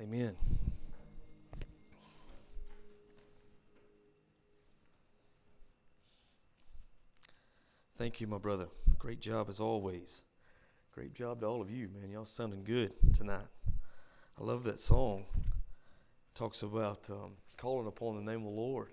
[0.00, 0.34] Amen.
[7.98, 8.68] Thank you, my brother.
[8.98, 10.24] Great job as always.
[10.94, 12.10] Great job to all of you, man.
[12.10, 13.44] Y'all sounding good tonight.
[14.40, 15.26] I love that song.
[15.36, 18.88] It talks about um, calling upon the name of the Lord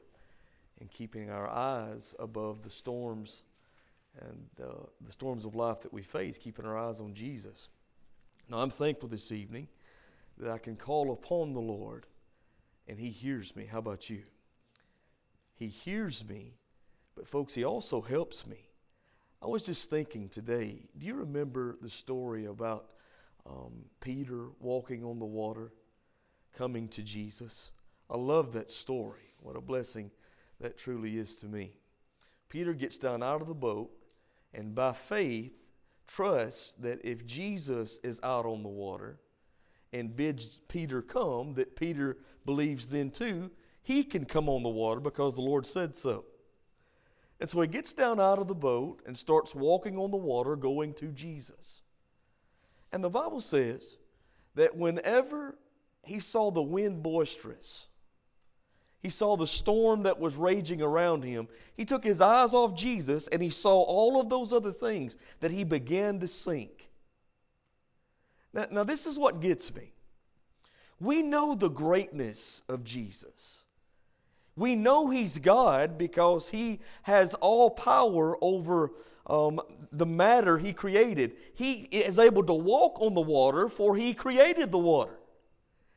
[0.81, 3.43] and keeping our eyes above the storms
[4.19, 7.69] and uh, the storms of life that we face, keeping our eyes on Jesus.
[8.49, 9.69] Now, I'm thankful this evening
[10.37, 12.05] that I can call upon the Lord
[12.87, 13.65] and He hears me.
[13.65, 14.23] How about you?
[15.55, 16.53] He hears me,
[17.15, 18.69] but folks, He also helps me.
[19.41, 22.91] I was just thinking today, do you remember the story about
[23.45, 25.71] um, Peter walking on the water,
[26.53, 27.71] coming to Jesus?
[28.09, 29.19] I love that story.
[29.41, 30.09] What a blessing
[30.59, 31.73] that truly is to me.
[32.49, 33.91] Peter gets down out of the boat
[34.53, 35.59] and by faith
[36.07, 39.19] trusts that if Jesus is out on the water
[39.93, 43.49] and bids Peter come, that Peter believes then too,
[43.83, 46.25] he can come on the water because the Lord said so.
[47.39, 50.55] And so he gets down out of the boat and starts walking on the water
[50.55, 51.83] going to Jesus.
[52.91, 53.97] And the Bible says
[54.55, 55.57] that whenever
[56.03, 57.89] he saw the wind boisterous,
[59.03, 61.47] he saw the storm that was raging around him.
[61.75, 65.51] He took his eyes off Jesus and he saw all of those other things that
[65.51, 66.86] he began to sink.
[68.53, 69.93] Now, now this is what gets me.
[70.99, 73.65] We know the greatness of Jesus.
[74.55, 78.91] We know He's God because He has all power over
[79.27, 81.33] um, the matter He created.
[81.53, 85.19] He is able to walk on the water, for He created the water.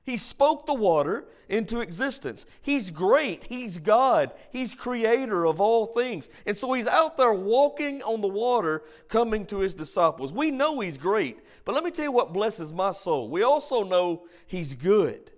[0.04, 2.46] He spoke the water into existence.
[2.62, 3.44] He's great.
[3.44, 4.32] He's God.
[4.50, 6.30] He's creator of all things.
[6.46, 10.32] And so he's out there walking on the water coming to his disciples.
[10.32, 11.40] We know he's great.
[11.64, 13.28] But let me tell you what blesses my soul.
[13.28, 15.32] We also know he's good.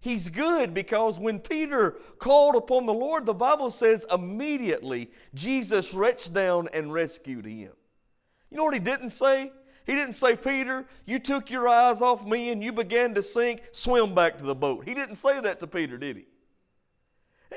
[0.00, 6.32] He's good because when Peter called upon the Lord, the Bible says immediately Jesus reached
[6.32, 7.72] down and rescued him.
[8.50, 9.52] You know what he didn't say?
[9.88, 13.62] He didn't say, Peter, you took your eyes off me and you began to sink,
[13.72, 14.86] swim back to the boat.
[14.86, 16.26] He didn't say that to Peter, did he?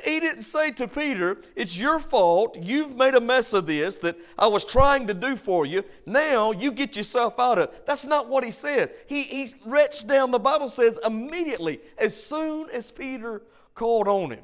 [0.06, 2.58] He didn't say to Peter, It's your fault.
[2.62, 5.84] You've made a mess of this that I was trying to do for you.
[6.06, 7.86] Now you get yourself out of it.
[7.86, 8.94] That's not what he said.
[9.08, 13.42] He, he reached down, the Bible says, immediately, as soon as Peter
[13.76, 14.44] called on him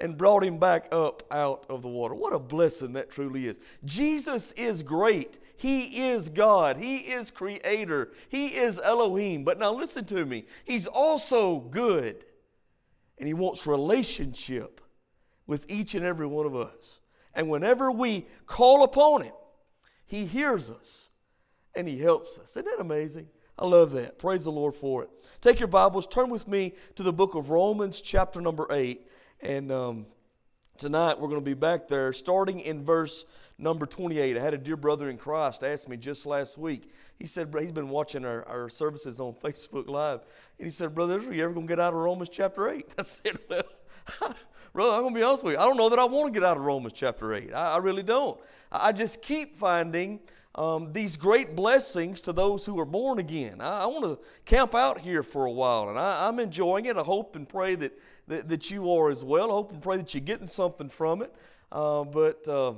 [0.00, 2.14] and brought him back up out of the water.
[2.14, 3.60] What a blessing that truly is.
[3.84, 5.40] Jesus is great.
[5.56, 6.76] He is God.
[6.76, 8.12] He is creator.
[8.28, 9.44] He is Elohim.
[9.44, 10.44] But now listen to me.
[10.64, 12.26] He's also good.
[13.18, 14.82] And he wants relationship
[15.46, 17.00] with each and every one of us.
[17.34, 19.32] And whenever we call upon him,
[20.04, 21.08] he hears us
[21.74, 22.50] and he helps us.
[22.50, 23.28] Isn't that amazing?
[23.58, 24.18] I love that.
[24.18, 25.10] Praise the Lord for it.
[25.40, 29.05] Take your Bibles, turn with me to the book of Romans, chapter number 8.
[29.40, 30.06] And um,
[30.78, 33.26] tonight we're going to be back there starting in verse
[33.58, 34.36] number 28.
[34.36, 36.90] I had a dear brother in Christ ask me just last week.
[37.18, 40.20] He said, he's been watching our, our services on Facebook Live.
[40.58, 42.94] And he said, Brother Israel, you ever going to get out of Romans chapter 8?
[42.98, 43.62] I said, Well,
[44.72, 45.58] brother, I'm going to be honest with you.
[45.58, 47.52] I don't know that I want to get out of Romans chapter 8.
[47.52, 48.40] I, I really don't.
[48.72, 50.20] I just keep finding
[50.54, 53.60] um, these great blessings to those who are born again.
[53.60, 56.96] I, I want to camp out here for a while, and I, I'm enjoying it.
[56.96, 57.92] I hope and pray that
[58.28, 59.50] that, that you are as well.
[59.50, 61.34] I hope and pray that you're getting something from it.
[61.70, 62.74] Uh, but uh,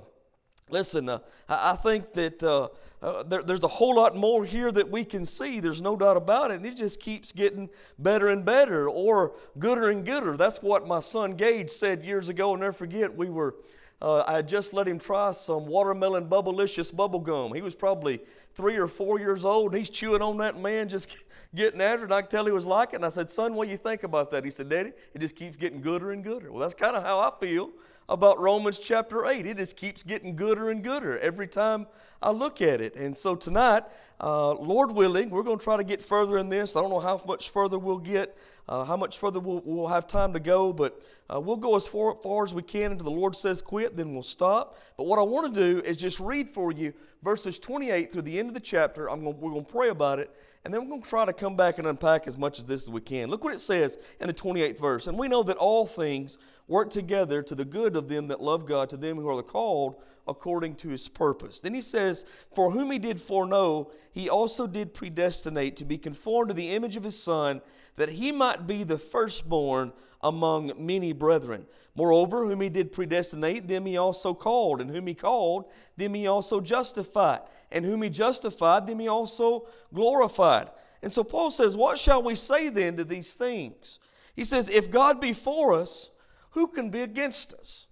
[0.70, 2.68] listen, uh, I, I, think that uh,
[3.02, 5.60] uh, there, there's a whole lot more here that we can see.
[5.60, 6.56] There's no doubt about it.
[6.56, 10.36] And it just keeps getting better and better or gooder and gooder.
[10.36, 12.52] That's what my son Gage said years ago.
[12.52, 13.14] And never forget.
[13.14, 13.56] We were.
[14.00, 17.52] Uh, I just let him try some watermelon bubblicious bubble gum.
[17.52, 18.20] He was probably
[18.54, 19.72] three or four years old.
[19.72, 21.16] And he's chewing on that man, just
[21.54, 22.04] getting after it.
[22.04, 22.96] and I could tell he was like it.
[22.96, 24.44] And I said, Son, what do you think about that?
[24.44, 26.50] He said, Daddy, it just keeps getting gooder and gooder.
[26.52, 27.70] Well, that's kind of how I feel
[28.08, 29.46] about Romans chapter 8.
[29.46, 31.86] It just keeps getting gooder and gooder every time
[32.22, 32.96] I look at it.
[32.96, 33.84] And so tonight,
[34.20, 36.74] uh, Lord willing, we're going to try to get further in this.
[36.74, 38.36] I don't know how much further we'll get,
[38.68, 41.00] uh, how much further we'll, we'll, have time to go, but
[41.32, 44.12] uh, we'll go as far, far, as we can until the Lord says quit, then
[44.12, 44.76] we'll stop.
[44.96, 48.38] But what I want to do is just read for you verses 28 through the
[48.38, 49.08] end of the chapter.
[49.08, 50.34] I'm going, we're going to pray about it,
[50.64, 52.82] and then we're going to try to come back and unpack as much of this
[52.82, 53.30] as we can.
[53.30, 55.06] Look what it says in the 28th verse.
[55.06, 58.66] And we know that all things work together to the good of them that love
[58.66, 59.96] God, to them who are called
[60.28, 61.60] according to his purpose.
[61.60, 66.50] Then he says, For whom he did foreknow, he also did predestinate to be conformed
[66.50, 67.60] to the image of his Son,
[67.96, 69.92] that he might be the firstborn
[70.22, 71.66] among many brethren.
[71.94, 75.64] Moreover, whom he did predestinate, them he also called, and whom he called,
[75.96, 77.40] them he also justified,
[77.72, 80.70] and whom he justified, them he also glorified.
[81.02, 83.98] And so Paul says, What shall we say then to these things?
[84.36, 86.10] He says, If God be for us,
[86.50, 87.87] who can be against us?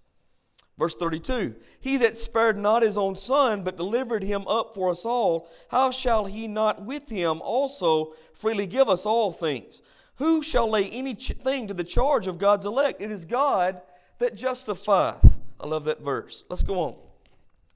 [0.77, 5.05] Verse 32 He that spared not his own son, but delivered him up for us
[5.05, 9.81] all, how shall he not with him also freely give us all things?
[10.15, 13.01] Who shall lay anything to the charge of God's elect?
[13.01, 13.81] It is God
[14.19, 15.39] that justifieth.
[15.59, 16.43] I love that verse.
[16.49, 16.95] Let's go on.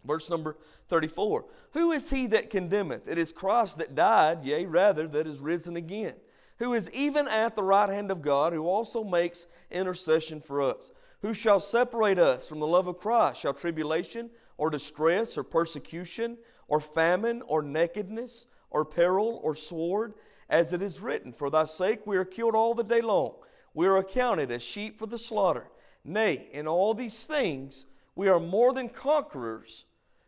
[0.06, 0.58] Verse number
[0.90, 3.08] 34 Who is he that condemneth?
[3.08, 6.14] It is Christ that died, yea, rather, that is risen again,
[6.58, 10.92] who is even at the right hand of God, who also makes intercession for us.
[11.22, 13.42] Who shall separate us from the love of Christ?
[13.42, 16.38] Shall tribulation, or distress, or persecution,
[16.68, 20.14] or famine, or nakedness, or peril, or sword?
[20.50, 23.36] As it is written, For thy sake we are killed all the day long.
[23.74, 25.68] We are accounted as sheep for the slaughter.
[26.04, 27.86] Nay, in all these things
[28.16, 29.86] we are more than conquerors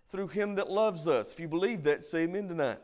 [0.09, 1.33] through him that loves us.
[1.33, 2.79] If you believe that, say amen tonight.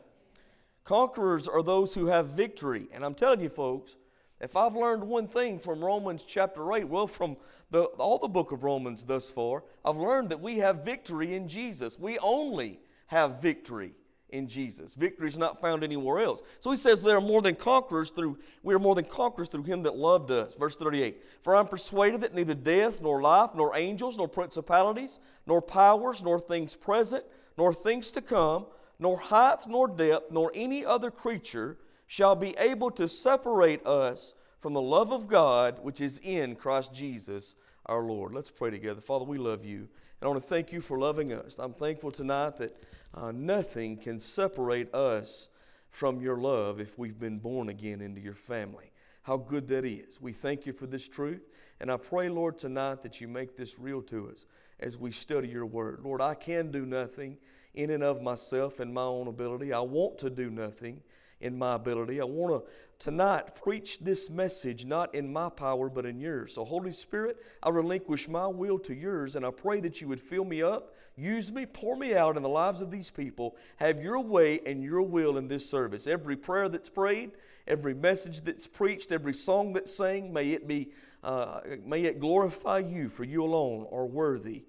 [0.84, 2.88] Conquerors are those who have victory.
[2.92, 3.96] And I'm telling you, folks,
[4.40, 7.36] if I've learned one thing from Romans chapter 8, well, from
[7.70, 11.48] the, all the book of Romans thus far, I've learned that we have victory in
[11.48, 11.98] Jesus.
[11.98, 13.92] We only have victory
[14.32, 14.94] in Jesus.
[14.94, 16.42] Victory is not found anywhere else.
[16.60, 19.64] So he says there are more than conquerors through we are more than conquerors through
[19.64, 20.54] him that loved us.
[20.54, 21.22] Verse 38.
[21.42, 26.38] For I'm persuaded that neither death nor life nor angels nor principalities nor powers nor
[26.38, 27.24] things present
[27.56, 28.66] nor things to come
[28.98, 34.74] nor height nor depth nor any other creature shall be able to separate us from
[34.74, 38.32] the love of God which is in Christ Jesus our Lord.
[38.32, 39.00] Let's pray together.
[39.00, 39.78] Father, we love you.
[39.78, 39.88] And
[40.22, 41.58] I want to thank you for loving us.
[41.58, 42.76] I'm thankful tonight that
[43.14, 45.48] uh, nothing can separate us
[45.88, 48.92] from your love if we've been born again into your family.
[49.22, 50.20] How good that is.
[50.20, 51.48] We thank you for this truth.
[51.80, 54.44] And I pray, Lord, tonight that you make this real to us
[54.80, 56.00] as we study your word.
[56.02, 57.38] Lord, I can do nothing
[57.74, 59.72] in and of myself and my own ability.
[59.72, 61.00] I want to do nothing
[61.40, 62.20] in my ability.
[62.20, 66.54] I want to tonight preach this message not in my power but in yours.
[66.54, 70.20] So, Holy Spirit, I relinquish my will to yours and I pray that you would
[70.20, 73.56] fill me up, use me, pour me out in the lives of these people.
[73.76, 76.06] Have your way and your will in this service.
[76.06, 77.32] Every prayer that's prayed,
[77.66, 80.90] every message that's preached, every song that's sang, may it be.
[81.22, 84.64] Uh, may it glorify you, for you alone are worthy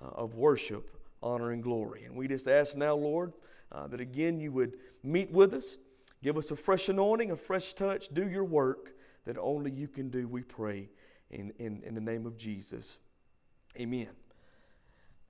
[0.00, 0.90] uh, of worship,
[1.20, 2.04] honor, and glory.
[2.04, 3.32] And we just ask now, Lord,
[3.72, 5.78] uh, that again you would meet with us,
[6.26, 8.08] Give us a fresh anointing, a fresh touch.
[8.08, 8.96] Do your work
[9.26, 10.88] that only you can do, we pray,
[11.30, 12.98] in, in, in the name of Jesus.
[13.78, 14.08] Amen.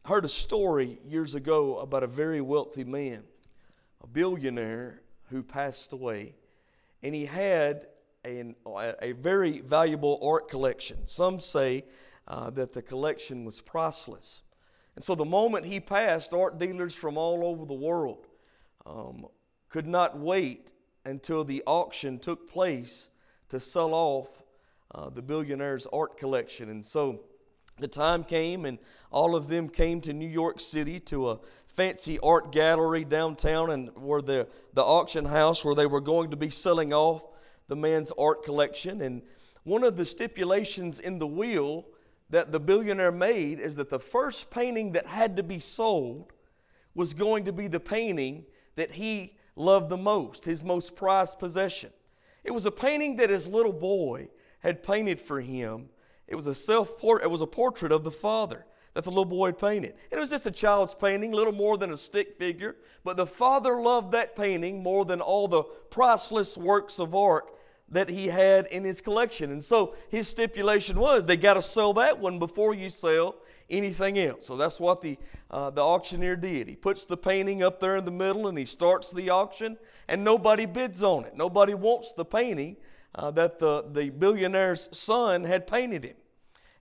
[0.06, 3.24] I heard a story years ago about a very wealthy man,
[4.02, 6.34] a billionaire who passed away,
[7.02, 7.88] and he had
[8.24, 8.54] a,
[9.02, 11.06] a very valuable art collection.
[11.06, 11.84] Some say
[12.26, 14.44] uh, that the collection was priceless.
[14.94, 18.28] And so the moment he passed, art dealers from all over the world
[18.86, 19.26] um,
[19.68, 20.72] could not wait
[21.06, 23.08] until the auction took place
[23.48, 24.42] to sell off
[24.94, 26.68] uh, the billionaire's art collection.
[26.68, 27.20] And so
[27.78, 28.78] the time came, and
[29.10, 31.38] all of them came to New York City to a
[31.68, 36.36] fancy art gallery downtown, and where the, the auction house where they were going to
[36.36, 37.22] be selling off
[37.68, 39.02] the man's art collection.
[39.02, 39.22] And
[39.64, 41.86] one of the stipulations in the will
[42.30, 46.32] that the billionaire made is that the first painting that had to be sold
[46.94, 51.90] was going to be the painting that he loved the most, his most prized possession.
[52.44, 54.28] It was a painting that his little boy
[54.60, 55.88] had painted for him.
[56.28, 59.46] It was a self it was a portrait of the father that the little boy
[59.46, 59.94] had painted.
[60.10, 63.80] It was just a child's painting, little more than a stick figure, but the father
[63.80, 67.52] loved that painting more than all the priceless works of art
[67.88, 69.52] that he had in his collection.
[69.52, 73.36] And so his stipulation was they got to sell that one before you sell
[73.70, 74.46] anything else.
[74.46, 75.18] So that's what the,
[75.50, 76.68] uh, the auctioneer did.
[76.68, 79.76] He puts the painting up there in the middle and he starts the auction,
[80.08, 81.36] and nobody bids on it.
[81.36, 82.76] Nobody wants the painting
[83.14, 86.16] uh, that the, the billionaire's son had painted him.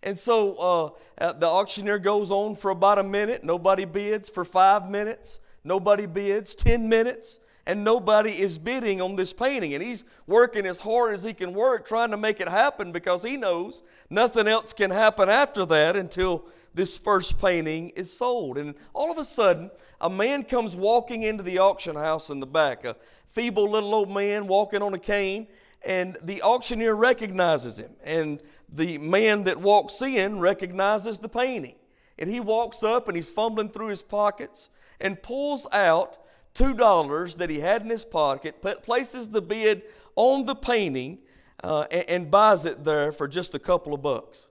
[0.03, 3.43] And so uh, uh, the auctioneer goes on for about a minute.
[3.43, 5.39] Nobody bids for five minutes.
[5.63, 6.53] Nobody bids.
[6.53, 9.73] Ten minutes and nobody is bidding on this painting.
[9.73, 13.23] And he's working as hard as he can work trying to make it happen because
[13.23, 16.45] he knows nothing else can happen after that until
[16.75, 18.57] this first painting is sold.
[18.57, 22.45] And all of a sudden, a man comes walking into the auction house in the
[22.45, 22.95] back, a
[23.29, 25.47] feeble little old man walking on a cane,
[25.85, 27.91] and the auctioneer recognizes him.
[28.03, 31.75] And the man that walks in recognizes the painting.
[32.19, 36.17] And he walks up and he's fumbling through his pockets and pulls out
[36.55, 39.83] $2 that he had in his pocket, places the bid
[40.15, 41.19] on the painting,
[41.63, 44.49] uh, and, and buys it there for just a couple of bucks.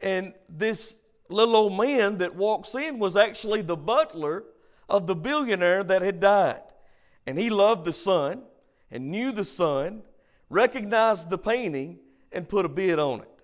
[0.00, 4.44] And this little old man that walks in was actually the butler
[4.88, 6.62] of the billionaire that had died.
[7.26, 8.42] And he loved the son,
[8.90, 10.02] and knew the son,
[10.48, 11.98] recognized the painting,
[12.32, 13.42] and put a bid on it.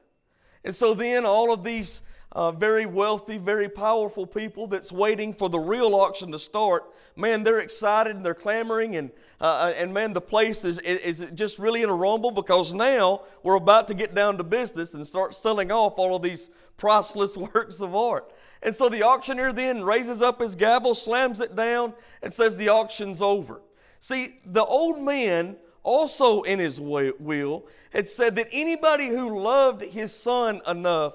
[0.65, 5.49] And so then all of these uh, very wealthy, very powerful people that's waiting for
[5.49, 9.11] the real auction to start, man, they're excited and they're clamoring, and,
[9.41, 13.23] uh, uh and man, the place is, is just really in a rumble because now
[13.45, 17.37] we're about to get down to business and start selling off all of these priceless
[17.55, 18.33] works of art.
[18.63, 22.71] And so the auctioneer then raises up his gavel, slams it down, and says the
[22.71, 23.61] auction's over.
[24.01, 30.15] See, the old man also in his will had said that anybody who loved his
[30.15, 31.15] son enough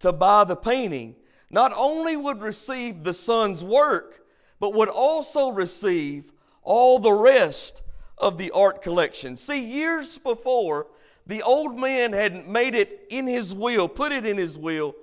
[0.00, 1.16] to buy the painting
[1.50, 4.26] not only would receive the son's work,
[4.60, 6.32] but would also receive
[6.62, 7.82] all the rest
[8.18, 9.36] of the art collection.
[9.36, 10.86] See, years before,
[11.26, 14.94] the old man had made it in his will, put it in his will,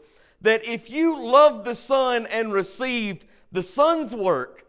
[0.42, 4.66] that if you loved the son and received the son's work,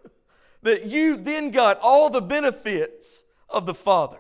[0.63, 4.19] that you then got all the benefits of the Father.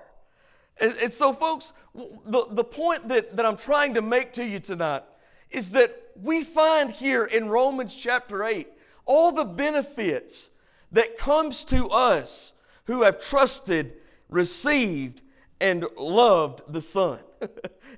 [0.80, 4.58] And, and, so, folks, the, the point that, that I'm trying to make to you
[4.58, 5.02] tonight
[5.50, 8.66] is that we find here in Romans chapter 8
[9.04, 10.50] all the benefits
[10.92, 13.94] that comes to us who have trusted,
[14.28, 15.22] received,
[15.60, 17.18] and loved the Son.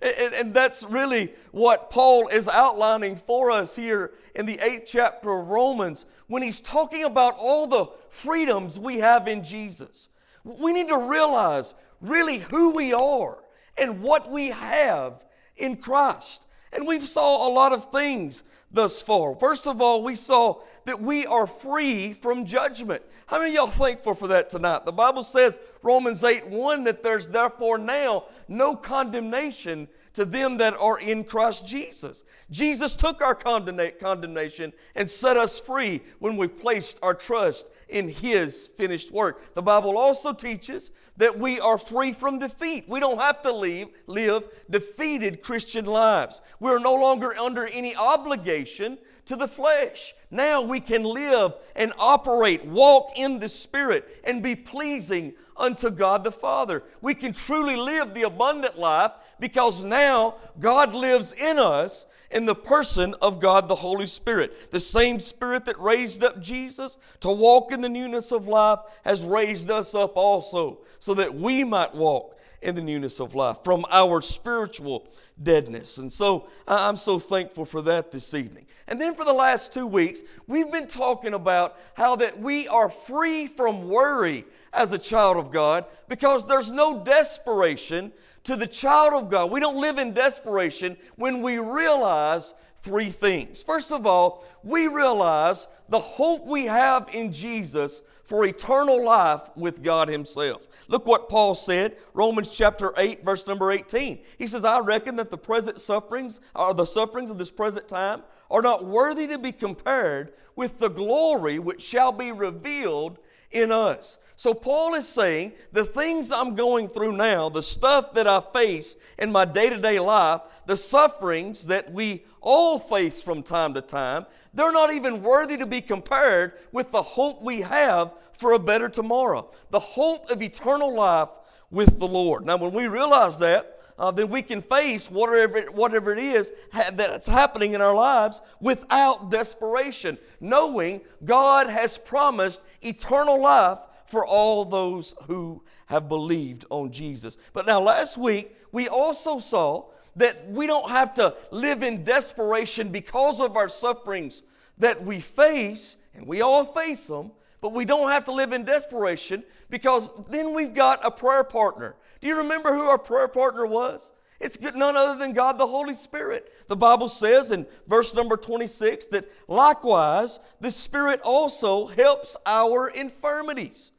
[0.02, 5.32] and, and, that's really what Paul is outlining for us here in the eighth chapter
[5.32, 10.10] of Romans when he's talking about all the freedoms we have in Jesus.
[10.44, 13.38] We need to realize really who we are
[13.78, 15.24] and what we have
[15.56, 16.48] in Christ.
[16.72, 19.34] And we've saw a lot of things thus far.
[19.36, 23.02] First of all, we saw that we are free from judgment.
[23.26, 24.84] How many of y'all thankful for that tonight?
[24.84, 30.74] The Bible says, Romans 8 1, that there's therefore now no condemnation to them that
[30.78, 32.24] are in Christ Jesus.
[32.50, 38.66] Jesus took our condemnation and set us free when we placed our trust in His
[38.66, 39.54] finished work.
[39.54, 42.88] The Bible also teaches that we are free from defeat.
[42.88, 46.40] We don't have to leave, live defeated Christian lives.
[46.60, 50.14] We are no longer under any obligation to the flesh.
[50.30, 56.24] Now we can live and operate, walk in the Spirit, and be pleasing unto God
[56.24, 56.82] the Father.
[57.00, 62.54] We can truly live the abundant life because now God lives in us in the
[62.54, 64.70] person of God the Holy Spirit.
[64.70, 69.24] The same Spirit that raised up Jesus to walk in the newness of life has
[69.24, 73.84] raised us up also so that we might walk in the newness of life from
[73.90, 75.06] our spiritual
[75.42, 75.98] deadness.
[75.98, 78.66] And so I'm so thankful for that this evening.
[78.88, 82.90] And then for the last two weeks, we've been talking about how that we are
[82.90, 88.12] free from worry as a child of God because there's no desperation
[88.44, 89.50] to the child of God.
[89.50, 93.62] We don't live in desperation when we realize three things.
[93.62, 99.82] First of all, we realize the hope we have in Jesus for eternal life with
[99.82, 100.66] God Himself.
[100.88, 104.20] Look what Paul said, Romans chapter 8, verse number 18.
[104.38, 108.22] He says, I reckon that the present sufferings, or the sufferings of this present time,
[108.50, 113.18] are not worthy to be compared with the glory which shall be revealed
[113.50, 114.18] in us.
[114.42, 118.96] So, Paul is saying the things I'm going through now, the stuff that I face
[119.20, 123.80] in my day to day life, the sufferings that we all face from time to
[123.80, 128.58] time, they're not even worthy to be compared with the hope we have for a
[128.58, 129.48] better tomorrow.
[129.70, 131.30] The hope of eternal life
[131.70, 132.44] with the Lord.
[132.44, 136.90] Now, when we realize that, uh, then we can face whatever, whatever it is ha-
[136.94, 143.78] that's happening in our lives without desperation, knowing God has promised eternal life
[144.12, 147.38] for all those who have believed on Jesus.
[147.54, 152.90] But now, last week, we also saw that we don't have to live in desperation
[152.90, 154.42] because of our sufferings
[154.76, 158.66] that we face, and we all face them, but we don't have to live in
[158.66, 161.96] desperation because then we've got a prayer partner.
[162.20, 164.12] Do you remember who our prayer partner was?
[164.40, 166.52] It's none other than God the Holy Spirit.
[166.66, 173.92] The Bible says in verse number 26 that likewise the Spirit also helps our infirmities.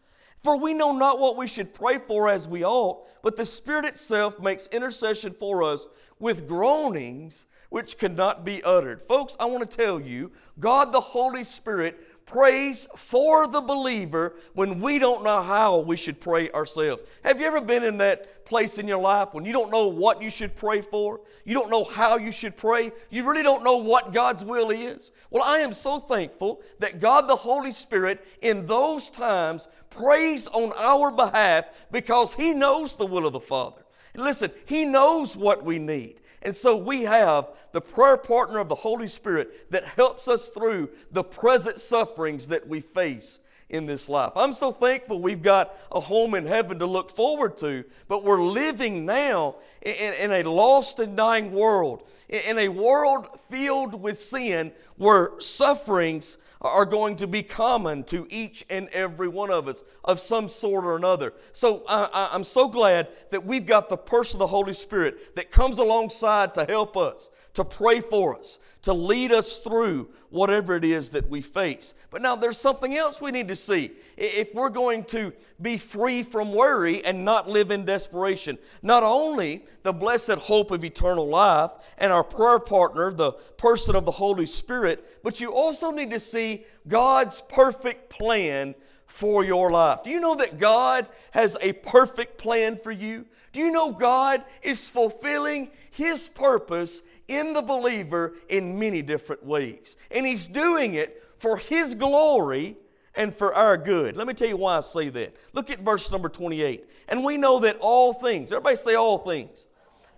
[0.43, 3.85] For we know not what we should pray for as we ought, but the Spirit
[3.85, 5.87] itself makes intercession for us
[6.19, 9.01] with groanings which cannot be uttered.
[9.01, 14.79] Folks, I want to tell you, God the Holy Spirit prays for the believer when
[14.79, 17.03] we don't know how we should pray ourselves.
[17.23, 20.21] Have you ever been in that place in your life when you don't know what
[20.21, 21.21] you should pray for?
[21.45, 22.91] You don't know how you should pray?
[23.09, 25.11] You really don't know what God's will is?
[25.29, 30.73] Well, I am so thankful that God the Holy Spirit in those times prays on
[30.77, 33.83] our behalf because He knows the will of the Father.
[34.15, 36.21] Listen, He knows what we need.
[36.43, 40.89] And so we have the prayer partner of the Holy Spirit that helps us through
[41.11, 44.31] the present sufferings that we face in this life.
[44.35, 48.41] I'm so thankful we've got a home in heaven to look forward to, but we're
[48.41, 54.71] living now in, in a lost and dying world, in a world filled with sin
[54.97, 60.19] where sufferings are going to be common to each and every one of us of
[60.19, 61.33] some sort or another.
[61.51, 65.51] So I, am so glad that we've got the person of the Holy Spirit that
[65.51, 70.83] comes alongside to help us, to pray for us, to lead us through whatever it
[70.83, 71.95] is that we face.
[72.09, 73.91] But now there's something else we need to see.
[74.17, 79.65] If we're going to be free from worry and not live in desperation, not only
[79.83, 84.45] the blessed hope of eternal life and our prayer partner, the person of the Holy
[84.45, 88.75] Spirit, but you also need to see God's perfect plan
[89.13, 90.01] for your life.
[90.03, 93.27] Do you know that God has a perfect plan for you?
[93.51, 99.97] Do you know God is fulfilling His purpose in the believer in many different ways.
[100.09, 102.75] And He's doing it for His glory
[103.13, 104.17] and for our good.
[104.17, 105.35] Let me tell you why I say that.
[105.53, 106.89] Look at verse number 28.
[107.09, 109.67] And we know that all things, everybody say all things.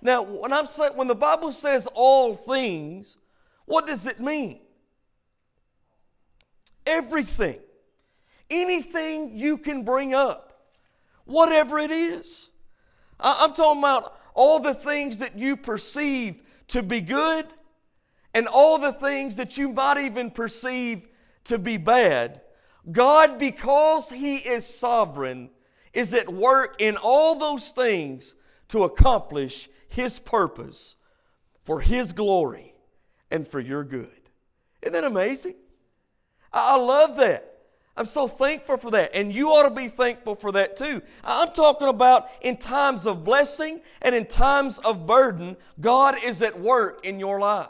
[0.01, 3.17] Now, when, I'm say, when the Bible says all things,
[3.65, 4.61] what does it mean?
[6.87, 7.59] Everything.
[8.49, 10.61] Anything you can bring up,
[11.25, 12.51] whatever it is.
[13.19, 17.45] I'm talking about all the things that you perceive to be good
[18.33, 21.07] and all the things that you might even perceive
[21.45, 22.41] to be bad,
[22.91, 25.49] God, because He is sovereign,
[25.93, 28.35] is at work in all those things
[28.67, 30.97] to accomplish His purpose
[31.63, 32.73] for His glory
[33.31, 34.09] and for your good.
[34.81, 35.55] Isn't that amazing?
[36.51, 37.54] I love that.
[37.97, 39.15] I'm so thankful for that.
[39.15, 41.01] And you ought to be thankful for that too.
[41.23, 46.59] I'm talking about in times of blessing and in times of burden, God is at
[46.59, 47.69] work in your life.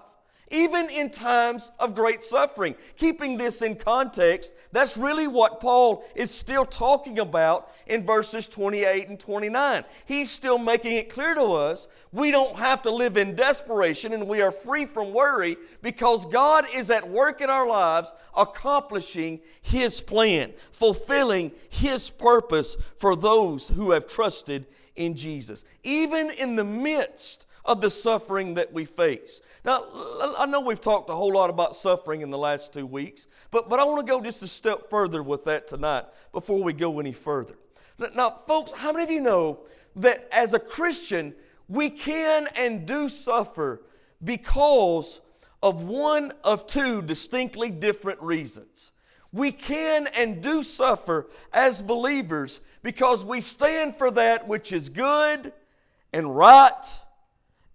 [0.52, 2.76] Even in times of great suffering.
[2.98, 9.10] Keeping this in context, that's really what Paul is still talking about in verses 28
[9.10, 9.84] and 29.
[10.06, 14.28] He's still making it clear to us we don't have to live in desperation and
[14.28, 20.00] we are free from worry because God is at work in our lives accomplishing His
[20.00, 25.66] plan, fulfilling His purpose for those who have trusted in Jesus.
[25.84, 29.42] Even in the midst of the suffering that we face.
[29.64, 29.84] Now,
[30.38, 33.70] I know we've talked a whole lot about suffering in the last two weeks, but,
[33.70, 37.00] but I want to go just a step further with that tonight before we go
[37.00, 37.56] any further.
[38.16, 39.62] Now, folks, how many of you know
[39.96, 41.34] that as a Christian,
[41.68, 43.82] we can and do suffer
[44.24, 45.22] because
[45.64, 48.92] of one of two distinctly different reasons.
[49.34, 55.52] We can and do suffer as believers because we stand for that which is good
[56.14, 57.00] and right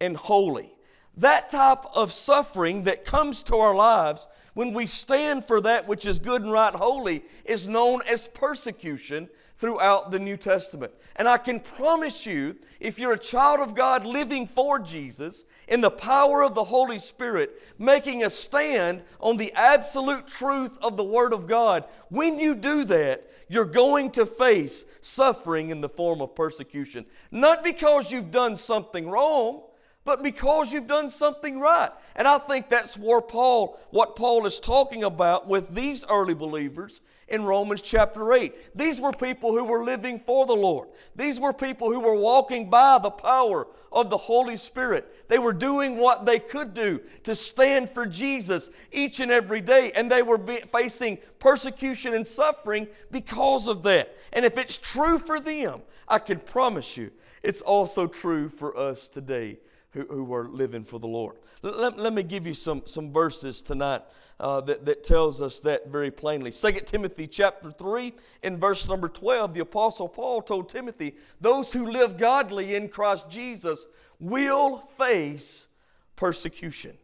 [0.00, 0.72] and holy.
[1.16, 6.06] That type of suffering that comes to our lives when we stand for that which
[6.06, 10.92] is good and right holy is known as persecution throughout the New Testament.
[11.16, 15.80] And I can promise you, if you're a child of God living for Jesus, in
[15.80, 21.04] the power of the Holy Spirit, making a stand on the absolute truth of the
[21.04, 26.22] Word of God, when you do that, you're going to face suffering in the form
[26.22, 27.04] of persecution.
[27.30, 29.62] Not because you've done something wrong,
[30.04, 31.90] but because you've done something right.
[32.16, 37.02] And I think that's where Paul, what Paul is talking about with these early believers
[37.28, 38.76] in Romans chapter 8.
[38.76, 40.88] These were people who were living for the Lord.
[41.14, 45.28] These were people who were walking by the power of the Holy Spirit.
[45.28, 49.92] They were doing what they could do to stand for Jesus each and every day,
[49.92, 54.16] and they were facing persecution and suffering because of that.
[54.32, 59.06] And if it's true for them, I can promise you it's also true for us
[59.06, 59.58] today
[59.92, 61.36] who, who are living for the Lord.
[61.62, 64.02] Let, let me give you some, some verses tonight
[64.38, 66.50] uh, that, that tells us that very plainly.
[66.50, 71.90] 2 Timothy chapter 3 in verse number 12, the Apostle Paul told Timothy, those who
[71.90, 73.86] live godly in Christ Jesus
[74.18, 75.68] will face
[76.16, 76.96] persecution.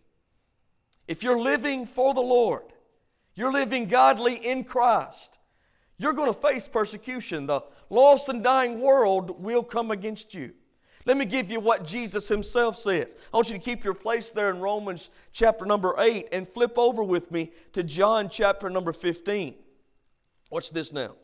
[1.09, 2.65] If you're living for the Lord,
[3.35, 5.39] you're living godly in Christ,
[5.99, 7.47] you're going to face persecution.
[7.47, 10.53] The lost and dying world will come against you.
[11.07, 13.15] Let me give you what Jesus himself says.
[13.33, 16.77] I want you to keep your place there in Romans chapter number 8 and flip
[16.77, 19.55] over with me to John chapter number 15.
[20.51, 21.15] Watch this now.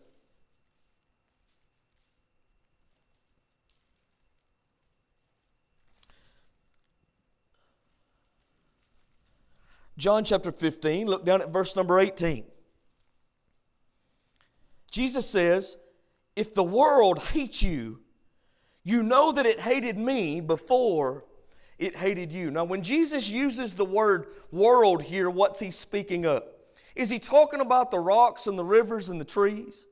[9.98, 12.44] John chapter 15, look down at verse number 18.
[14.90, 15.76] Jesus says,
[16.36, 18.01] If the world hates you,
[18.84, 21.24] you know that it hated me before
[21.78, 22.50] it hated you.
[22.50, 26.44] Now, when Jesus uses the word world here, what's he speaking of?
[26.94, 29.86] Is he talking about the rocks and the rivers and the trees?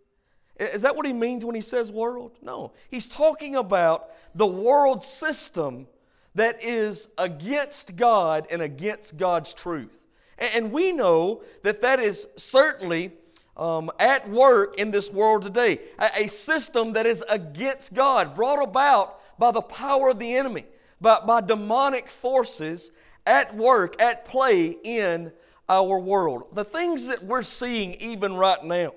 [0.59, 2.37] Is that what he means when he says world?
[2.43, 2.73] No.
[2.91, 5.89] He's talking about the world system
[6.35, 10.07] that is against God and against God's truth.
[10.39, 13.13] And we know that that is certainly
[13.57, 15.81] um, at work in this world today.
[15.99, 20.65] A, a, system that is against God, brought about by the power of the enemy,
[21.01, 22.93] by, by demonic forces
[23.27, 25.33] at work, at play in
[25.69, 26.49] our world.
[26.53, 28.93] The things that we're seeing even right now,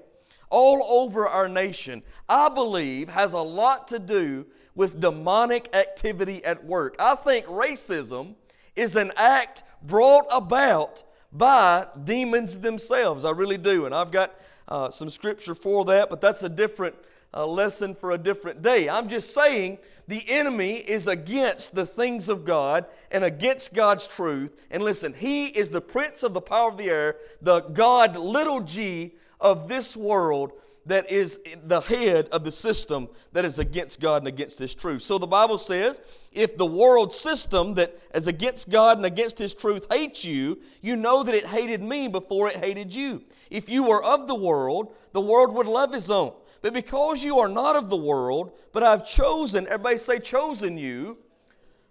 [0.50, 6.64] all over our nation, I believe has a lot to do with demonic activity at
[6.64, 6.96] work.
[7.00, 8.36] I think racism
[8.76, 13.26] is an act brought about by demons themselves.
[13.26, 13.86] I really do.
[13.86, 14.36] And I've got
[14.68, 16.96] uh, some scripture for that, but that's a different
[17.34, 18.88] uh, lesson for a different day.
[18.88, 24.62] I'm just saying the enemy is against the things of God and against God's truth.
[24.70, 28.62] And listen, he is the prince of the power of the air, the God, little
[28.62, 30.54] g, of this world
[30.86, 35.02] that is the head of the system that is against God and against His truth.
[35.02, 39.54] So the Bible says if the world system that is against God and against His
[39.54, 43.24] truth hates you, you know that it hated me before it hated you.
[43.50, 46.34] If you were of the world, the world would love His own.
[46.62, 51.18] But because you are not of the world, but I've chosen, everybody say, chosen you,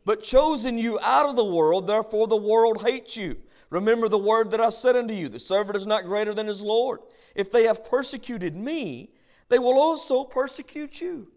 [0.04, 3.36] but chosen you out of the world, therefore the world hates you.
[3.72, 6.62] Remember the word that I said unto you the servant is not greater than his
[6.62, 7.00] Lord.
[7.34, 9.14] If they have persecuted me,
[9.48, 11.28] they will also persecute you.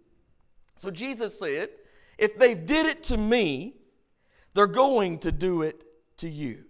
[0.76, 1.70] So Jesus said,
[2.18, 3.76] if they did it to me,
[4.54, 5.86] they're going to do it
[6.18, 6.66] to you.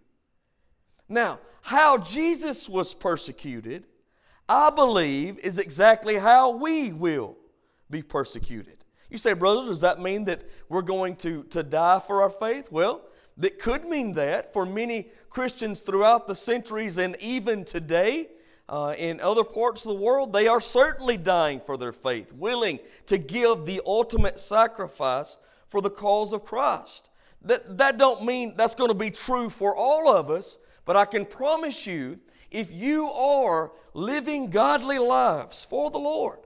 [1.09, 3.87] Now, how Jesus was persecuted,
[4.47, 7.37] I believe, is exactly how we will
[7.89, 8.85] be persecuted.
[9.09, 12.71] You say, brother, does that mean that we're going to, to die for our faith?
[12.71, 13.01] Well,
[13.37, 18.29] that could mean that for many Christians throughout the centuries and even today
[18.69, 22.79] uh, in other parts of the world, they are certainly dying for their faith, willing
[23.07, 27.09] to give the ultimate sacrifice for the cause of Christ.
[27.41, 31.03] That, that don't mean that's going to be true for all of us, but I
[31.03, 32.17] can promise you,
[32.49, 36.39] if you are living godly lives for the Lord,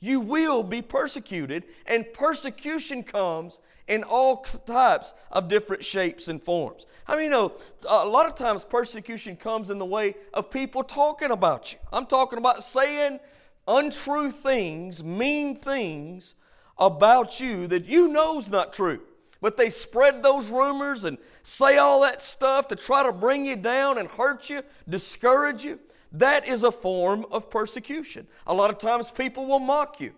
[0.00, 6.86] you will be persecuted, and persecution comes in all types of different shapes and forms.
[7.06, 7.52] I mean, you know,
[7.88, 11.78] a lot of times persecution comes in the way of people talking about you.
[11.92, 13.20] I'm talking about saying
[13.68, 16.34] untrue things, mean things
[16.78, 19.00] about you that you know is not true.
[19.40, 23.56] But they spread those rumors and say all that stuff to try to bring you
[23.56, 25.78] down and hurt you, discourage you.
[26.18, 28.26] That is a form of persecution.
[28.46, 30.12] A lot of times people will mock you.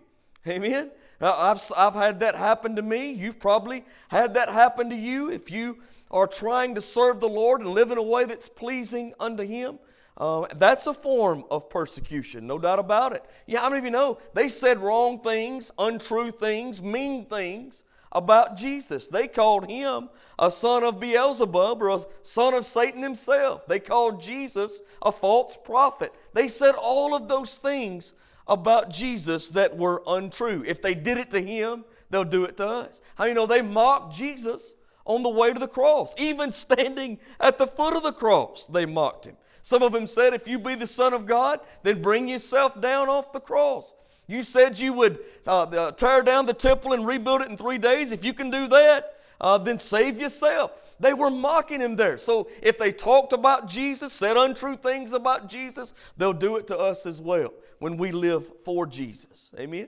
[0.47, 0.91] Amen?
[1.19, 3.11] I've, I've had that happen to me.
[3.11, 7.59] You've probably had that happen to you if you are trying to serve the Lord
[7.59, 9.77] and live in a way that's pleasing unto Him.
[10.17, 13.23] Uh, that's a form of persecution, no doubt about it.
[13.45, 18.57] Yeah, how many of you know they said wrong things, untrue things, mean things about
[18.57, 19.07] Jesus?
[19.07, 23.67] They called him a son of Beelzebub or a son of Satan himself.
[23.67, 26.13] They called Jesus a false prophet.
[26.33, 28.13] They said all of those things
[28.47, 30.63] about Jesus that were untrue.
[30.65, 33.01] If they did it to him, they'll do it to us.
[33.15, 36.15] How you know they mocked Jesus on the way to the cross?
[36.17, 39.37] Even standing at the foot of the cross, they mocked him.
[39.61, 43.09] Some of them said, If you be the Son of God, then bring yourself down
[43.09, 43.93] off the cross.
[44.29, 48.11] You said you would uh, tear down the temple and rebuild it in three days.
[48.11, 50.95] If you can do that, uh, then save yourself.
[50.99, 52.19] They were mocking him there.
[52.19, 56.77] So if they talked about Jesus, said untrue things about Jesus, they'll do it to
[56.77, 59.51] us as well when we live for Jesus.
[59.57, 59.87] Amen?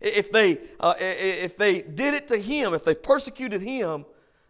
[0.00, 4.04] If they, uh, if they did it to him, if they persecuted him,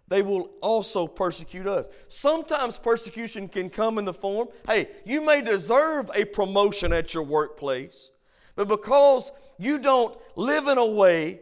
[0.08, 1.90] they will also persecute us.
[2.08, 7.22] Sometimes persecution can come in the form hey, you may deserve a promotion at your
[7.22, 8.12] workplace,
[8.60, 11.40] but because you don't live in a way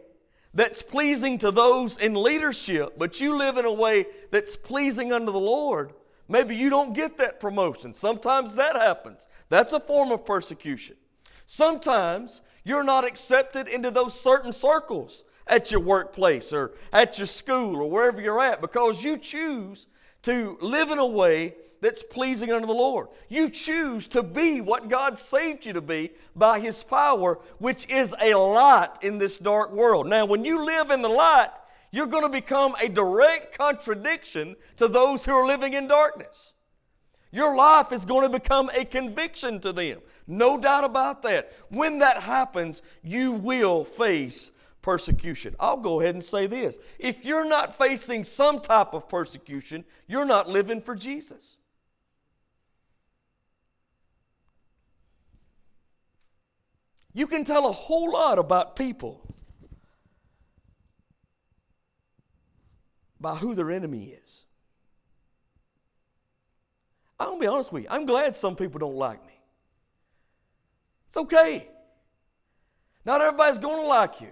[0.55, 5.33] that's pleasing to those in leadership, but you live in a way that's pleasing unto
[5.33, 5.95] the Lord,
[6.29, 7.93] maybe you don't get that promotion.
[7.93, 9.27] Sometimes that happens.
[9.49, 10.95] That's a form of persecution.
[11.45, 17.83] Sometimes you're not accepted into those certain circles at your workplace or at your school
[17.83, 19.89] or wherever you're at because you choose
[20.23, 23.09] to live in a way that's pleasing unto the Lord.
[23.29, 28.15] You choose to be what God saved you to be by His power, which is
[28.21, 30.09] a light in this dark world.
[30.09, 31.51] Now, when you live in the light,
[31.91, 36.55] you're going to become a direct contradiction to those who are living in darkness.
[37.31, 40.01] Your life is going to become a conviction to them.
[40.27, 41.53] No doubt about that.
[41.69, 45.55] When that happens, you will face persecution.
[45.61, 46.79] I'll go ahead and say this.
[46.99, 51.59] If you're not facing some type of persecution, you're not living for Jesus.
[57.19, 59.21] You can tell a whole lot about people
[63.19, 64.45] by who their enemy is.
[67.19, 67.89] I'm going to be honest with you.
[67.91, 69.33] I'm glad some people don't like me.
[71.09, 71.67] It's okay.
[73.05, 74.31] Not everybody's going to like you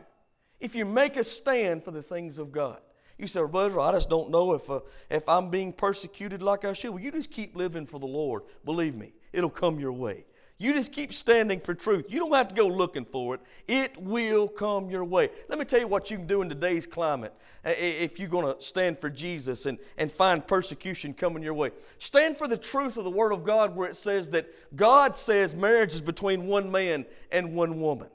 [0.60, 2.78] if you make a stand for the things of God.
[3.18, 4.78] You say, Brother, I just don't know if, uh,
[5.10, 6.90] if I'm being persecuted like I should.
[6.90, 8.44] Well, you just keep living for the Lord.
[8.64, 10.24] Believe me, it'll come your way.
[10.58, 12.06] You just keep standing for truth.
[12.08, 13.42] You don't have to go looking for it.
[13.68, 15.28] It will come your way.
[15.48, 18.54] Let me tell you what you can do in today's climate uh, if you're going
[18.54, 21.72] to stand for Jesus and, and find persecution coming your way.
[21.98, 25.54] Stand for the truth of the Word of God where it says that God says
[25.54, 28.08] marriage is between one man and one woman.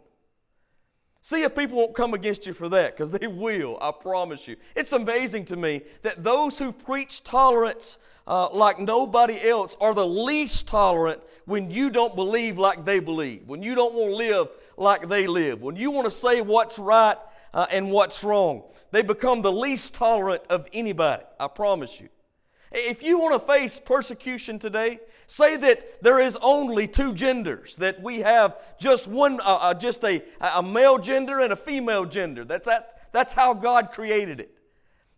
[1.23, 4.55] See if people won't come against you for that, because they will, I promise you.
[4.75, 7.99] It's amazing to me that those who preach tolerance
[8.31, 13.45] uh, like nobody else are the least tolerant when you don't believe like they believe,
[13.45, 16.79] when you don't want to live like they live, when you want to say what's
[16.79, 17.17] right
[17.53, 18.63] uh, and what's wrong.
[18.91, 22.07] They become the least tolerant of anybody, I promise you.
[22.71, 28.01] If you want to face persecution today, say that there is only two genders, that
[28.01, 32.45] we have just one, uh, uh, just a, a male gender and a female gender.
[32.45, 34.55] That's, that, that's how God created it.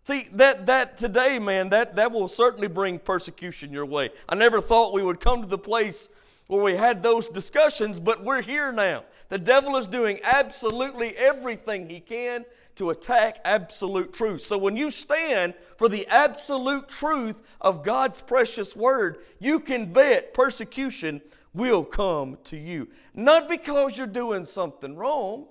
[0.05, 4.09] See, that, that today, man, that, that will certainly bring persecution your way.
[4.27, 6.09] I never thought we would come to the place
[6.47, 9.05] where we had those discussions, but we're here now.
[9.29, 12.43] The devil is doing absolutely everything he can
[12.75, 14.41] to attack absolute truth.
[14.41, 20.33] So when you stand for the absolute truth of God's precious word, you can bet
[20.33, 21.21] persecution
[21.53, 22.89] will come to you.
[23.13, 25.47] Not because you're doing something wrong,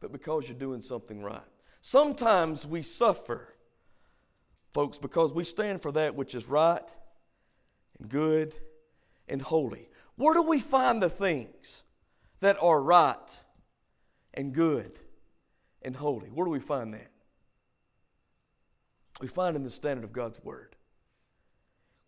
[0.00, 1.42] but because you're doing something right.
[1.80, 3.54] Sometimes we suffer
[4.70, 6.90] folks, because we stand for that which is right
[7.98, 8.54] and good
[9.28, 9.88] and holy.
[10.16, 11.82] Where do we find the things
[12.40, 13.40] that are right
[14.34, 14.98] and good
[15.82, 16.28] and holy?
[16.28, 17.10] Where do we find that?
[19.20, 20.76] We find in the standard of God's Word.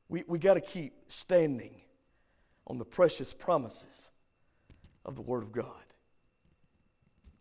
[0.09, 1.81] We, we got to keep standing
[2.67, 4.13] on the precious promises
[5.05, 5.67] of the Word of God.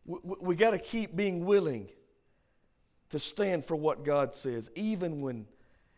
[0.05, 1.89] We, we, we got to keep being willing
[3.09, 5.47] to stand for what God says, even when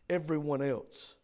[0.09, 1.15] everyone else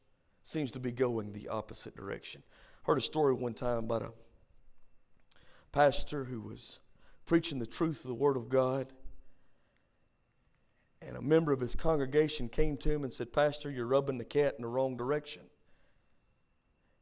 [0.43, 2.41] seems to be going the opposite direction.
[2.83, 4.11] Heard a story one time about a
[5.71, 6.79] pastor who was
[7.25, 8.87] preaching the truth of the Word of God.
[11.01, 14.25] And a member of his congregation came to him and said, Pastor, you're rubbing the
[14.25, 15.43] cat in the wrong direction.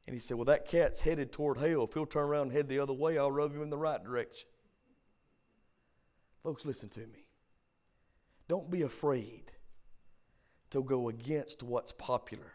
[0.06, 1.86] And he said, Well, that cat's headed toward hell.
[1.86, 4.04] If he'll turn around and head the other way, I'll rub him in the right
[4.04, 4.50] direction.
[6.44, 7.25] Folks, listen to me.
[8.48, 9.52] Don't be afraid
[10.72, 12.54] to go against what's popular.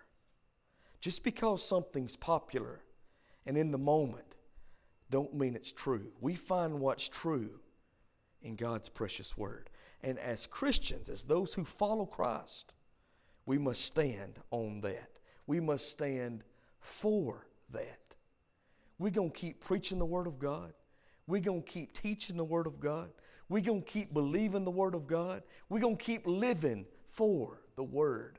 [1.00, 2.80] Just because something's popular
[3.46, 4.36] and in the moment
[5.10, 6.12] don't mean it's true.
[6.20, 7.60] We find what's true
[8.42, 9.70] in God's precious word.
[10.02, 12.74] And as Christians, as those who follow Christ,
[13.44, 15.18] we must stand on that.
[15.46, 16.44] We must stand
[16.78, 18.16] for that.
[18.98, 20.72] We're going to keep preaching the Word of God.
[21.26, 23.10] We're going to keep teaching the Word of God.
[23.50, 25.42] We're going to keep believing the Word of God.
[25.68, 28.38] We're going to keep living for the Word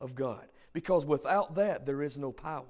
[0.00, 0.48] of God.
[0.72, 2.64] Because without that, there is no power.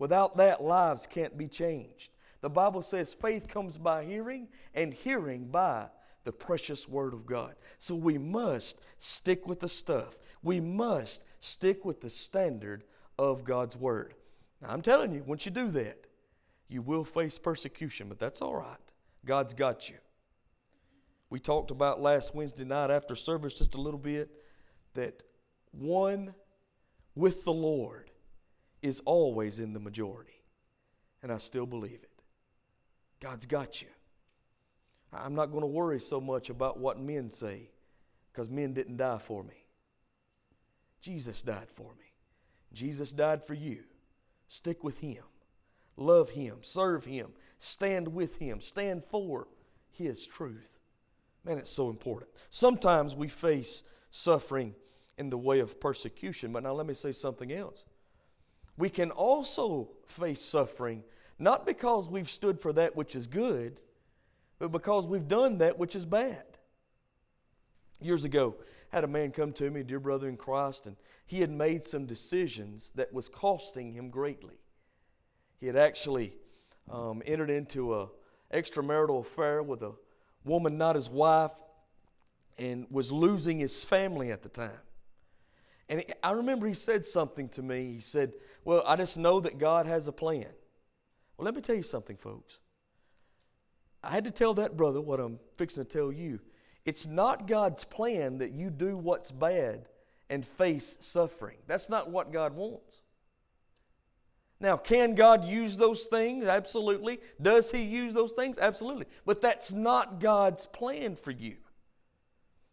[0.00, 2.10] Without that, lives can't be changed.
[2.40, 5.86] The Bible says faith comes by hearing, and hearing by
[6.24, 7.54] the precious Word of God.
[7.78, 10.18] So we must stick with the stuff.
[10.42, 12.82] We must stick with the standard
[13.16, 14.14] of God's Word.
[14.60, 16.08] Now, I'm telling you, once you do that,
[16.68, 18.76] you will face persecution, but that's all right.
[19.24, 19.96] God's got you.
[21.30, 24.30] We talked about last Wednesday night after service just a little bit
[24.94, 25.22] that
[25.72, 26.34] one
[27.14, 28.10] with the Lord
[28.82, 30.42] is always in the majority.
[31.22, 32.10] And I still believe it.
[33.20, 33.88] God's got you.
[35.12, 37.70] I'm not going to worry so much about what men say
[38.32, 39.64] because men didn't die for me.
[41.00, 42.06] Jesus died for me.
[42.72, 43.84] Jesus died for you.
[44.46, 45.24] Stick with Him.
[45.96, 46.58] Love Him.
[46.60, 47.32] Serve Him.
[47.58, 48.60] Stand with Him.
[48.60, 49.48] Stand for
[49.90, 50.77] His truth.
[51.48, 52.30] Man, it's so important.
[52.50, 54.74] Sometimes we face suffering
[55.16, 57.86] in the way of persecution, but now let me say something else.
[58.76, 61.02] We can also face suffering
[61.38, 63.80] not because we've stood for that which is good,
[64.58, 66.44] but because we've done that which is bad.
[67.98, 68.56] Years ago,
[68.92, 71.82] I had a man come to me, dear brother in Christ, and he had made
[71.82, 74.58] some decisions that was costing him greatly.
[75.60, 76.34] He had actually
[76.90, 78.08] um, entered into a
[78.52, 79.92] extramarital affair with a
[80.48, 81.52] woman not his wife
[82.58, 84.80] and was losing his family at the time.
[85.88, 87.92] And I remember he said something to me.
[87.92, 88.32] He said,
[88.64, 90.46] Well, I just know that God has a plan.
[91.36, 92.60] Well, let me tell you something, folks.
[94.02, 96.40] I had to tell that brother what I'm fixing to tell you.
[96.84, 99.88] It's not God's plan that you do what's bad
[100.30, 101.56] and face suffering.
[101.66, 103.02] That's not what God wants.
[104.60, 106.44] Now, can God use those things?
[106.44, 107.20] Absolutely.
[107.40, 108.58] Does He use those things?
[108.58, 109.06] Absolutely.
[109.24, 111.56] But that's not God's plan for you.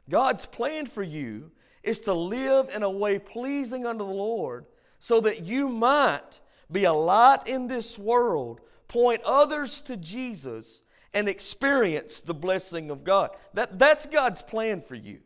[0.09, 1.51] God's plan for you
[1.83, 4.65] is to live in a way pleasing unto the Lord
[4.99, 6.39] so that you might
[6.71, 13.03] be a light in this world, point others to Jesus, and experience the blessing of
[13.03, 13.29] God.
[13.53, 15.19] That, that's God's plan for you.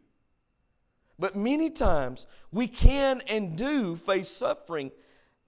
[1.18, 4.92] But many times we can and do face suffering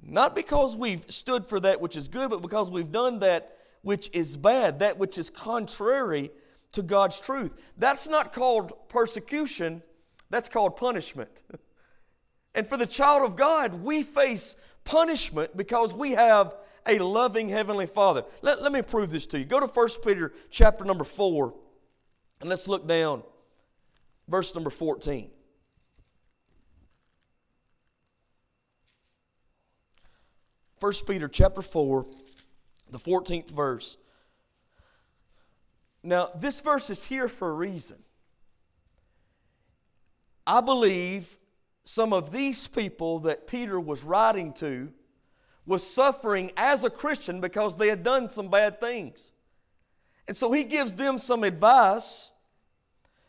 [0.02, 4.10] not because we've stood for that which is good, but because we've done that which
[4.14, 6.32] is bad, that which is contrary
[6.74, 7.56] to God's truth.
[7.78, 9.82] That's not called persecution,
[10.30, 11.42] that's called punishment.
[12.56, 16.56] and for the child of God, we face punishment because we have
[16.88, 18.24] a loving heavenly Father.
[18.42, 19.46] Let, let me prove this to you.
[19.46, 21.54] Go to 1 Peter chapter number 4,
[22.40, 23.24] and let's look down,
[24.28, 25.30] verse number 14.
[30.82, 32.08] 1 Peter chapter 4,
[32.90, 33.98] the 14th verse.
[36.02, 38.00] Now, this verse is here for a reason.
[40.48, 41.38] I believe
[41.84, 44.92] some of these people that Peter was writing to
[45.68, 49.34] was suffering as a Christian because they had done some bad things.
[50.28, 52.32] And so he gives them some advice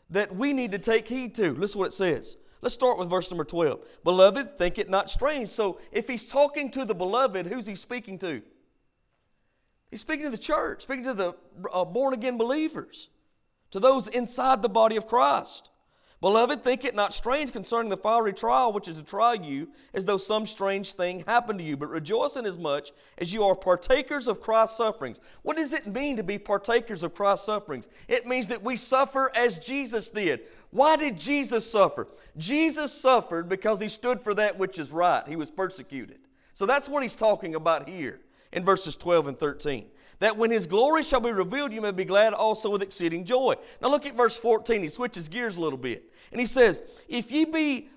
[0.09, 1.53] that we need to take heed to.
[1.53, 2.35] Listen to what it says.
[2.63, 3.81] Let's start with verse number 12.
[4.05, 5.49] Beloved, think it not strange.
[5.49, 8.41] So if he's talking to the beloved, who's he speaking to?
[9.91, 11.35] He's speaking to the church, speaking to the
[11.73, 13.09] uh, born again believers,
[13.71, 15.71] to those inside the body of Christ.
[16.23, 20.05] Beloved, think it not strange concerning the fiery trial which is to try you, as
[20.05, 21.75] though some strange thing happened to you.
[21.75, 22.85] But rejoice inasmuch
[23.17, 25.19] as you are partakers of Christ's sufferings.
[25.41, 27.89] What does it mean to be partakers of Christ's sufferings?
[28.07, 30.43] It means that we suffer as Jesus did.
[30.73, 32.07] Why did Jesus suffer?
[32.35, 35.25] Jesus suffered because he stood for that which is right.
[35.27, 36.19] He was persecuted.
[36.51, 38.19] So that's what he's talking about here
[38.51, 39.85] in verses 12 and 13
[40.23, 43.55] that when his glory shall be revealed, you may be glad also with exceeding joy.
[43.81, 44.81] Now look at verse 14.
[44.81, 46.13] He switches gears a little bit.
[46.31, 47.89] And he says, If ye be,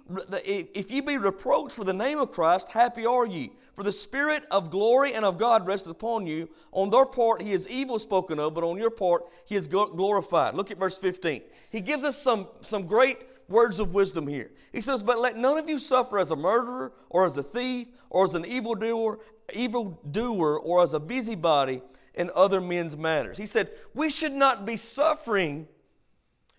[0.45, 3.53] if ye be reproached for the name of Christ, happy are ye.
[3.77, 6.49] For the Spirit of glory and of God resteth upon you.
[6.73, 10.55] On their part he is evil spoken of, but on your part he is glorified.
[10.55, 11.43] Look at verse 15.
[11.71, 14.51] He gives us some, some great words of wisdom here.
[14.73, 17.89] He says, But let none of you suffer as a murderer, or as a thief,
[18.09, 19.19] or as an evildoer,
[19.53, 21.83] evildoer, or as a busybody
[22.15, 23.37] in other men's matters.
[23.37, 25.69] He said, We should not be suffering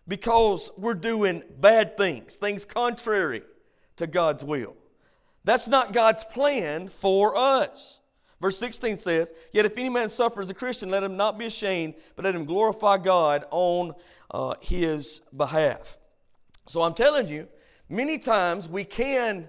[0.08, 3.42] because we're doing bad things, things contrary
[3.96, 4.77] to God's will.
[5.48, 8.02] That's not God's plan for us.
[8.42, 11.46] Verse 16 says, Yet if any man suffer as a Christian, let him not be
[11.46, 13.94] ashamed, but let him glorify God on
[14.30, 15.98] uh, his behalf.
[16.68, 17.48] So I'm telling you,
[17.88, 19.48] many times we can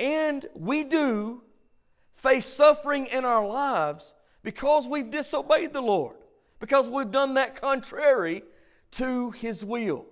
[0.00, 1.42] and we do
[2.14, 6.16] face suffering in our lives because we've disobeyed the Lord,
[6.58, 8.42] because we've done that contrary
[8.90, 10.06] to His will.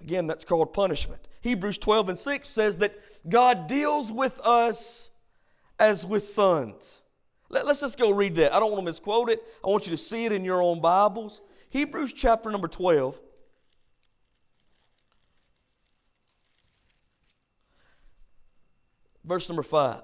[0.00, 1.26] Again, that's called punishment.
[1.40, 2.94] Hebrews 12 and 6 says that
[3.28, 5.10] God deals with us
[5.78, 7.02] as with sons.
[7.50, 8.52] Let, us just go read that.
[8.52, 9.42] I don't want to misquote it.
[9.64, 11.40] I want you to see it in your own Bibles.
[11.70, 13.18] Hebrews chapter number 12.
[19.24, 20.02] Verse number 5.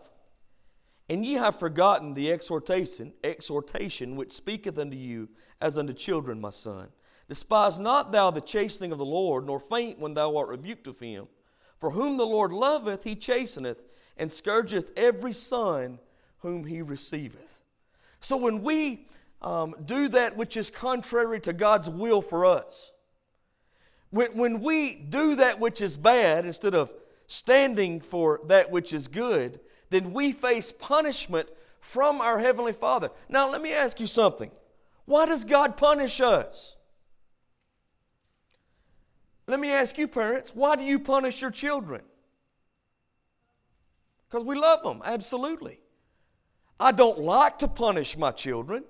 [1.10, 5.28] And ye have forgotten the exhortation, exhortation which speaketh unto you
[5.60, 6.88] as unto children, my son.
[7.28, 10.98] Despise not thou the chastening of the Lord, nor faint when thou art rebuked of
[10.98, 11.26] him.
[11.78, 13.82] For whom the Lord loveth, he chasteneth,
[14.16, 15.98] and scourgeth every son
[16.38, 17.62] whom he receiveth.
[18.20, 19.06] So when we
[19.42, 22.92] um, do that which is contrary to God's will for us,
[24.10, 26.92] when, when we do that which is bad instead of
[27.26, 29.58] standing for that which is good,
[29.90, 31.48] then we face punishment
[31.80, 33.10] from our Heavenly Father.
[33.28, 34.50] Now, let me ask you something.
[35.04, 36.76] Why does God punish us?
[39.46, 42.02] Let me ask you, parents, why do you punish your children?
[44.28, 45.80] Because we love them, absolutely.
[46.80, 48.84] I don't like to punish my children.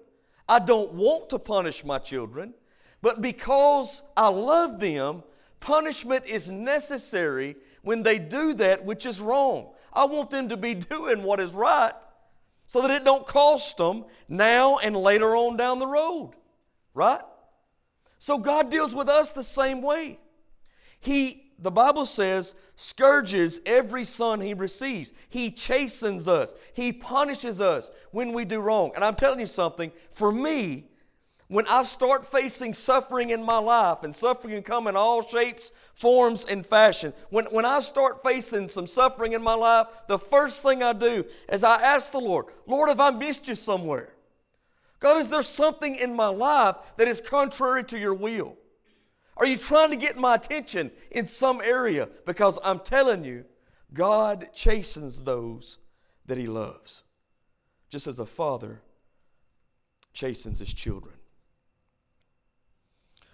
[0.49, 2.55] I don't want to punish my children.
[3.03, 5.23] But because I love them,
[5.61, 9.73] punishment is necessary when they do that which is wrong.
[9.93, 11.93] I want them to be doing what is right
[12.67, 16.33] so that it don't cost them now and later on down the road.
[16.95, 17.21] Right?
[18.19, 20.19] So God deals with us the same way.
[21.05, 25.13] He, the Bible says, scourges every son he receives.
[25.29, 26.55] He chastens us.
[26.73, 28.91] He punishes us when we do wrong.
[28.95, 30.87] And I'm telling you something, for me,
[31.49, 35.73] when I start facing suffering in my life, and suffering can come in all shapes,
[35.93, 40.63] forms, and fashion, when, when I start facing some suffering in my life, the first
[40.63, 44.15] thing I do is I ask the Lord, Lord, have I missed you somewhere?
[45.01, 48.57] God, is there something in my life that is contrary to your will?
[49.37, 52.09] Are you trying to get my attention in some area?
[52.27, 53.45] Because I'm telling you,
[53.93, 55.79] God chastens those
[56.27, 57.05] that He loves,
[57.91, 58.81] just as a father
[60.15, 61.15] chastens his children.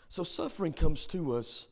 [0.09, 1.69] So suffering comes to us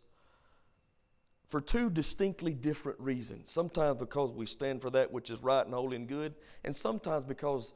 [1.49, 3.51] for two distinctly different reasons.
[3.51, 7.25] Sometimes because we stand for that which is right and holy and good, and sometimes
[7.25, 7.73] because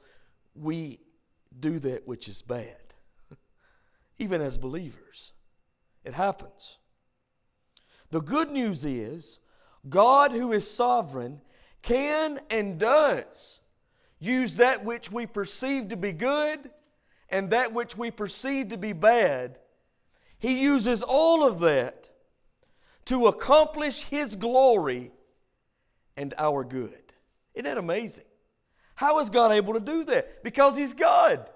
[0.55, 1.01] we
[1.59, 2.77] do that which is bad,
[4.19, 5.33] even as believers.
[6.05, 6.79] It happens.
[8.11, 9.39] The good news is
[9.89, 11.41] God, who is sovereign,
[11.83, 13.61] can and does
[14.19, 16.71] use that which we perceive to be good
[17.29, 19.59] and that which we perceive to be bad.
[20.39, 22.11] He uses all of that
[23.07, 25.11] to accomplish His glory
[26.17, 27.13] and our good.
[27.55, 28.25] Isn't that amazing?
[28.95, 30.45] How is God able to do that?
[30.45, 31.49] Because He's God.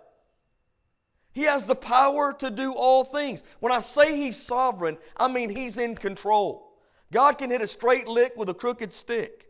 [1.36, 3.44] He has the power to do all things.
[3.60, 6.72] When I say He's sovereign, I mean He's in control.
[7.12, 9.46] God can hit a straight lick with a crooked stick.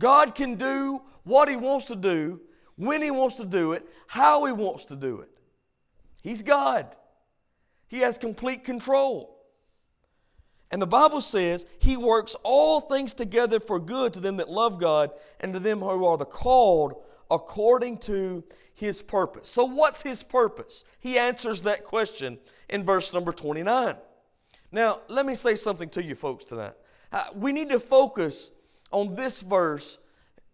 [0.00, 2.40] God can do what He wants to do,
[2.74, 5.30] when He wants to do it, how He wants to do it.
[6.24, 6.96] He's God,
[7.86, 9.44] He has complete control.
[10.72, 14.80] And the Bible says He works all things together for good to them that love
[14.80, 17.00] God and to them who are the called
[17.30, 18.42] according to
[18.76, 19.48] his purpose.
[19.48, 20.84] So, what's his purpose?
[21.00, 23.96] He answers that question in verse number 29.
[24.70, 26.74] Now, let me say something to you folks tonight.
[27.10, 28.52] Uh, we need to focus
[28.92, 29.98] on this verse,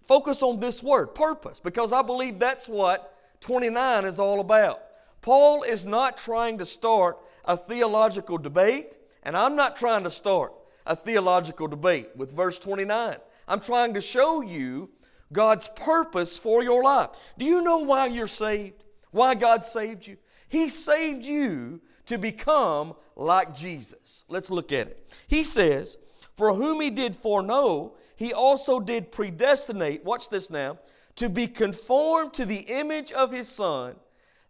[0.03, 4.83] focus on this word, purpose, because I believe that's what 29 is all about.
[5.21, 10.53] Paul is not trying to start a theological debate, and I'm not trying to start
[10.87, 13.17] a theological debate with verse 29.
[13.49, 14.91] I'm trying to show you
[15.33, 17.11] God's purpose for your life.
[17.39, 18.85] Do you know why you're saved?
[19.11, 20.17] Why God saved you?
[20.49, 24.25] He saved you to become like Jesus.
[24.29, 25.11] Let's look at it.
[25.29, 25.99] He says,
[26.37, 30.79] For whom he did foreknow, he also did predestinate, watch this now,
[31.17, 33.97] to be conformed to the image of his Son,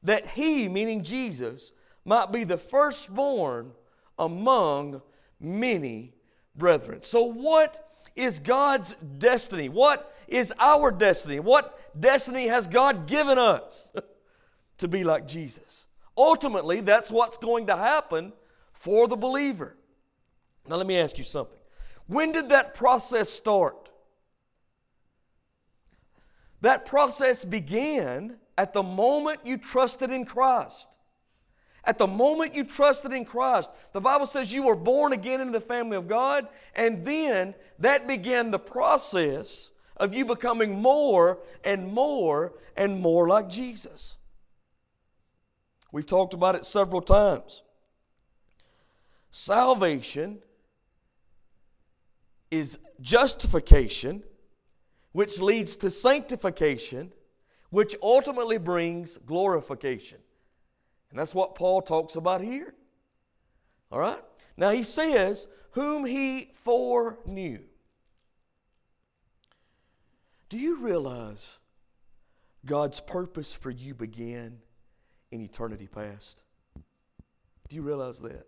[0.03, 1.73] that he, meaning Jesus,
[2.05, 3.73] might be the firstborn
[4.19, 5.03] among
[5.41, 6.13] many
[6.57, 7.03] brethren.
[7.03, 9.69] So, what is God's destiny?
[9.69, 11.41] What is our destiny?
[11.41, 13.93] What destiny has God given us?
[14.83, 15.87] to be like Jesus.
[16.17, 18.33] Ultimately, that's what's going to happen
[18.73, 19.77] for the believer.
[20.69, 21.59] Now, let me ask you something.
[22.09, 23.91] When did that process start?
[26.61, 30.99] That process began at the moment you trusted in Christ.
[31.85, 35.53] At the moment you trusted in Christ, the Bible says you were born again into
[35.53, 41.93] the family of God, and then that began the process of you becoming more and
[41.93, 44.19] more and more like Jesus.
[45.91, 47.63] We've talked about it several times.
[49.31, 50.39] Salvation
[52.51, 54.23] is justification,
[55.13, 57.13] which leads to sanctification,
[57.71, 60.19] which ultimately brings glorification.
[61.13, 62.75] And that's what Paul talks about here.
[63.91, 64.19] All right?
[64.57, 67.59] Now he says, whom he foreknew.
[70.49, 71.59] Do you realize
[72.65, 74.59] God's purpose for you began
[75.33, 76.45] in eternity past?
[77.69, 78.47] Do you realize that?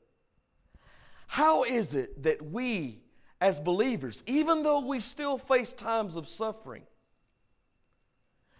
[1.26, 3.02] How is it that we,
[3.42, 6.84] as believers, even though we still face times of suffering,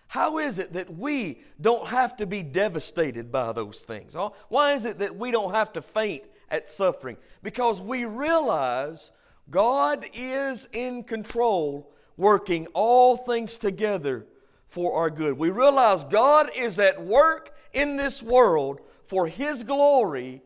[0.07, 4.17] how is it that we don't have to be devastated by those things?
[4.49, 7.17] Why is it that we don't have to faint at suffering?
[7.43, 9.11] Because we realize
[9.51, 14.27] God is in control, working all things together
[14.67, 15.37] for our good.
[15.37, 20.43] We realize God is at work in this world for His glory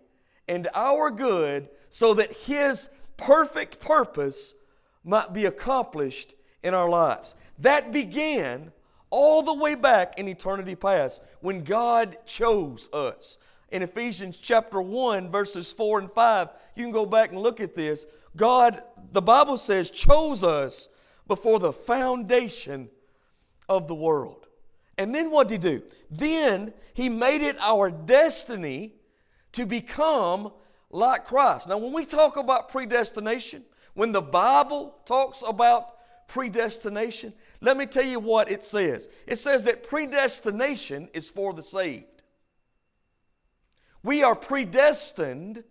[0.49, 4.55] and our good so that His perfect purpose
[5.05, 7.35] might be accomplished in our lives.
[7.59, 8.73] That began
[9.11, 13.39] all the way back in eternity past when God chose us.
[13.71, 17.75] In Ephesians chapter 1, verses 4 and 5, you can go back and look at
[17.75, 18.07] this.
[18.37, 18.81] God,
[19.13, 20.89] the Bible says, chose us
[21.27, 22.89] before the foundation
[23.69, 24.47] of the world.
[24.97, 25.83] And then what did He do?
[26.11, 28.95] Then He made it our destiny
[29.53, 30.53] to become
[30.91, 31.69] like Christ.
[31.69, 35.98] Now, when we talk about predestination, when the Bible talks about
[36.29, 39.09] predestination, let me tell you what it says.
[39.27, 42.23] It says that predestination is for the saved.
[44.05, 45.65] We are predestined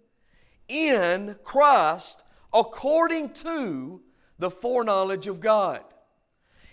[0.67, 4.01] in Christ according to
[4.39, 5.81] the foreknowledge of God.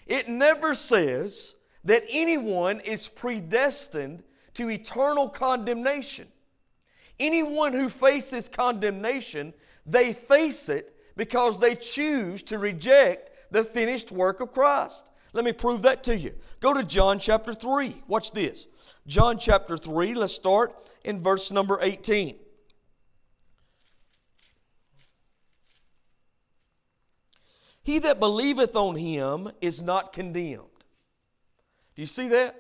[0.07, 1.55] It never says
[1.85, 4.25] that anyone is predestined
[4.55, 6.27] to eternal condemnation.
[7.21, 9.55] Anyone who faces condemnation,
[9.87, 15.09] they face it because they choose to reject the finished work of Christ.
[15.33, 16.35] Let me prove that to you.
[16.61, 18.03] Go to John chapter 3.
[18.09, 18.67] Watch this.
[19.07, 20.75] John chapter 3, let's start
[21.05, 22.37] in verse number 18.
[27.83, 30.65] He that believeth on him is not condemned.
[31.95, 32.57] Do you see that?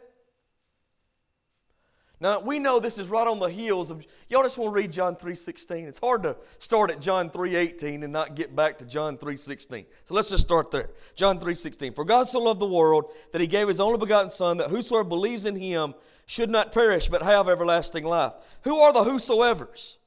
[2.25, 4.91] Now we know this is right on the heels of y'all just want to read
[4.91, 5.87] John 3:16.
[5.87, 9.85] It's hard to start at John 3:18 and not get back to John 3:16.
[10.07, 10.89] So let's just start there.
[11.17, 11.93] John 3:16.
[11.93, 15.05] For God so loved the world that he gave his only begotten son that whosoever
[15.05, 15.95] believes in him
[16.25, 18.33] should not perish but have everlasting life.
[18.63, 19.99] Who are the whosoevers?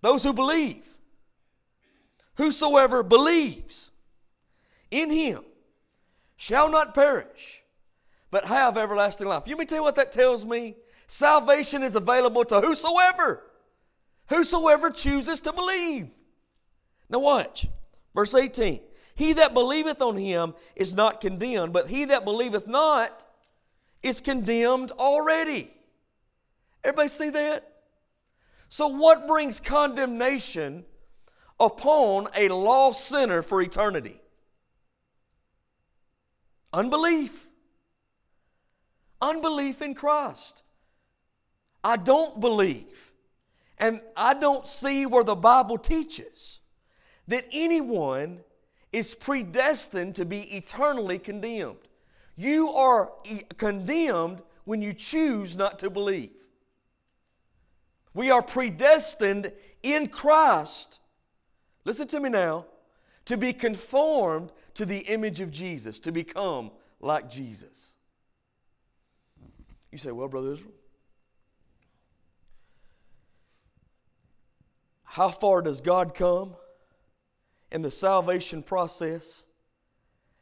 [0.00, 0.86] Those who believe.
[2.36, 3.92] Whosoever believes
[4.90, 5.44] in him
[6.34, 7.61] shall not perish,
[8.32, 9.46] but have everlasting life.
[9.46, 10.74] You me tell you what that tells me?
[11.06, 13.44] Salvation is available to whosoever.
[14.28, 16.08] Whosoever chooses to believe.
[17.10, 17.68] Now watch.
[18.14, 18.80] Verse 18.
[19.14, 23.26] He that believeth on him is not condemned, but he that believeth not
[24.02, 25.70] is condemned already.
[26.82, 27.70] Everybody see that?
[28.70, 30.86] So, what brings condemnation
[31.60, 34.18] upon a lost sinner for eternity?
[36.72, 37.46] Unbelief.
[39.22, 40.62] Unbelief in Christ.
[41.82, 43.12] I don't believe.
[43.78, 46.60] And I don't see where the Bible teaches
[47.28, 48.40] that anyone
[48.92, 51.88] is predestined to be eternally condemned.
[52.36, 56.32] You are e- condemned when you choose not to believe.
[58.12, 59.50] We are predestined
[59.82, 60.98] in Christ
[61.84, 62.66] listen to me now,
[63.24, 66.70] to be conformed to the image of Jesus, to become
[67.00, 67.96] like Jesus.
[69.92, 70.72] You say, well, Brother Israel,
[75.04, 76.56] how far does God come
[77.70, 79.44] in the salvation process?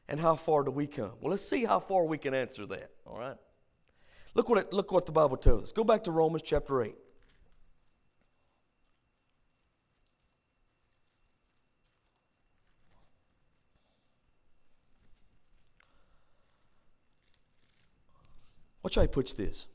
[0.09, 1.13] And how far do we come?
[1.21, 3.37] Well, let's see how far we can answer that, all right?
[4.35, 5.73] Look what, it, look what the Bible tells us.
[5.73, 6.95] Go back to Romans chapter 8.
[18.91, 19.69] Watch how he puts this.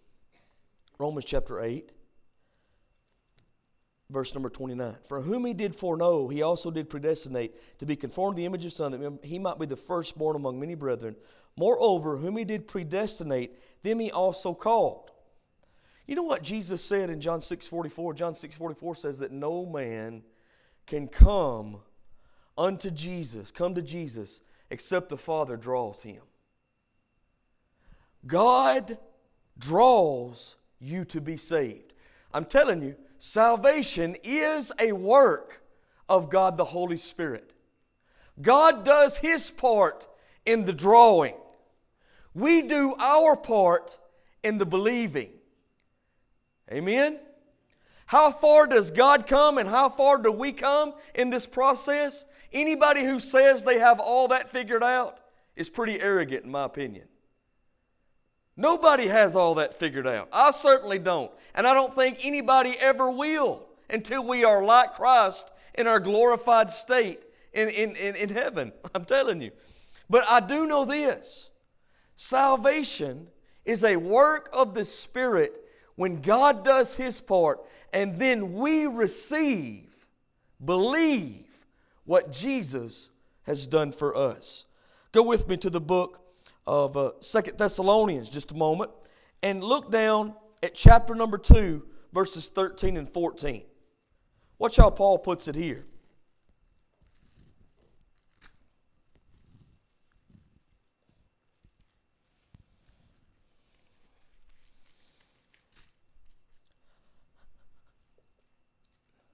[1.00, 1.90] Romans chapter 8,
[4.10, 4.94] verse number 29.
[5.08, 8.66] For whom he did foreknow, he also did predestinate to be conformed to the image
[8.66, 11.16] of Son, that he might be the firstborn among many brethren.
[11.56, 15.12] Moreover, whom he did predestinate, them he also called.
[16.08, 18.16] You know what Jesus said in John 6 44?
[18.16, 20.24] John 6 44 says that no man
[20.88, 21.78] can come
[22.58, 24.42] unto Jesus, come to Jesus,
[24.72, 26.22] except the Father draws him.
[28.28, 28.98] God
[29.58, 31.94] draws you to be saved.
[32.34, 35.62] I'm telling you, salvation is a work
[36.10, 37.52] of God the Holy Spirit.
[38.42, 40.08] God does His part
[40.46, 41.36] in the drawing,
[42.34, 43.98] we do our part
[44.44, 45.30] in the believing.
[46.72, 47.20] Amen?
[48.06, 52.26] How far does God come and how far do we come in this process?
[52.54, 55.20] Anybody who says they have all that figured out
[55.56, 57.08] is pretty arrogant, in my opinion.
[58.58, 60.30] Nobody has all that figured out.
[60.32, 61.32] I certainly don't.
[61.54, 66.72] And I don't think anybody ever will until we are like Christ in our glorified
[66.72, 67.22] state
[67.54, 68.72] in, in, in, in heaven.
[68.96, 69.52] I'm telling you.
[70.10, 71.50] But I do know this
[72.16, 73.28] salvation
[73.66, 75.62] is a work of the Spirit
[75.96, 77.60] when God does His part,
[77.94, 80.08] and then we receive,
[80.64, 81.66] believe
[82.06, 83.12] what Jesus
[83.44, 84.66] has done for us.
[85.12, 86.25] Go with me to the book
[86.68, 88.92] of uh, Second Thessalonians just a moment
[89.44, 93.64] and look down at chapter number 2, verses 13 and 14.
[94.58, 95.86] Watch how Paul puts it here.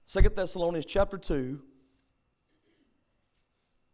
[0.04, 1.58] Second Thessalonians chapter 2,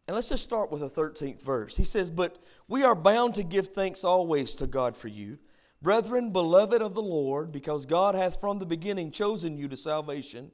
[0.09, 1.77] and let's just start with the 13th verse.
[1.77, 5.37] He says, But we are bound to give thanks always to God for you,
[5.83, 10.49] brethren, beloved of the Lord, because God hath from the beginning chosen you to salvation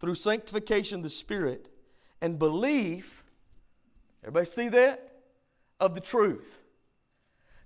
[0.00, 1.68] through sanctification of the Spirit
[2.20, 3.22] and belief.
[4.24, 5.12] Everybody see that?
[5.78, 6.64] Of the truth.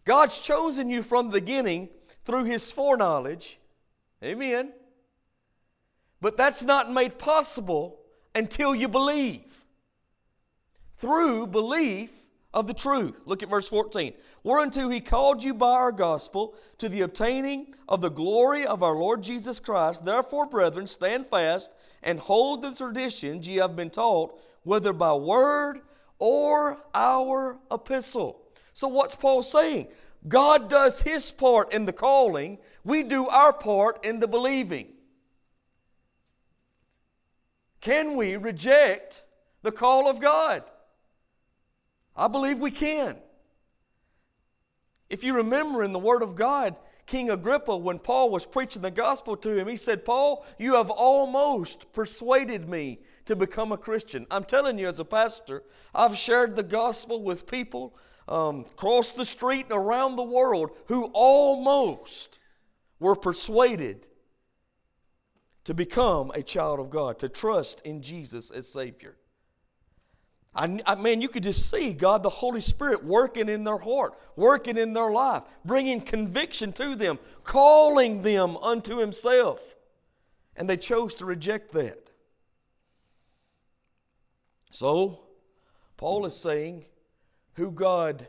[0.05, 1.89] God's chosen you from the beginning
[2.27, 3.59] through His foreknowledge.
[4.23, 4.75] Amen.
[6.21, 8.01] But that's not made possible
[8.35, 9.54] until you believe.
[11.05, 12.11] Through belief
[12.55, 13.21] of the truth.
[13.27, 14.15] Look at verse 14.
[14.43, 18.95] Whereunto he called you by our gospel to the obtaining of the glory of our
[18.95, 20.07] Lord Jesus Christ.
[20.07, 25.83] Therefore, brethren, stand fast and hold the traditions ye have been taught, whether by word
[26.19, 28.41] or our epistle.
[28.73, 29.89] So, what's Paul saying?
[30.27, 34.87] God does his part in the calling, we do our part in the believing.
[37.83, 39.23] Can we reject
[39.61, 40.65] the call of God?
[42.17, 43.17] I believe we can.
[45.11, 48.91] If you remember in the Word of God, King Agrippa, when Paul was preaching the
[48.91, 54.27] gospel to him, he said, Paul, you have almost persuaded me to become a Christian.
[54.31, 55.63] I'm telling you, as a pastor,
[55.95, 57.95] I've shared the gospel with people
[58.27, 62.39] um, across the street and around the world who almost
[62.99, 64.09] were persuaded
[65.65, 69.17] to become a child of God, to trust in Jesus as Savior.
[70.57, 74.15] I, I, man, you could just see God, the Holy Spirit, working in their heart,
[74.37, 79.75] working in their life, bringing conviction to them, calling them unto Himself.
[80.57, 82.11] And they chose to reject that.
[84.71, 85.25] So,
[85.97, 86.85] Paul is saying,
[87.55, 88.29] who God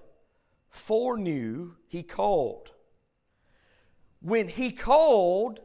[0.69, 2.71] foreknew, He called.
[4.21, 5.59] When He called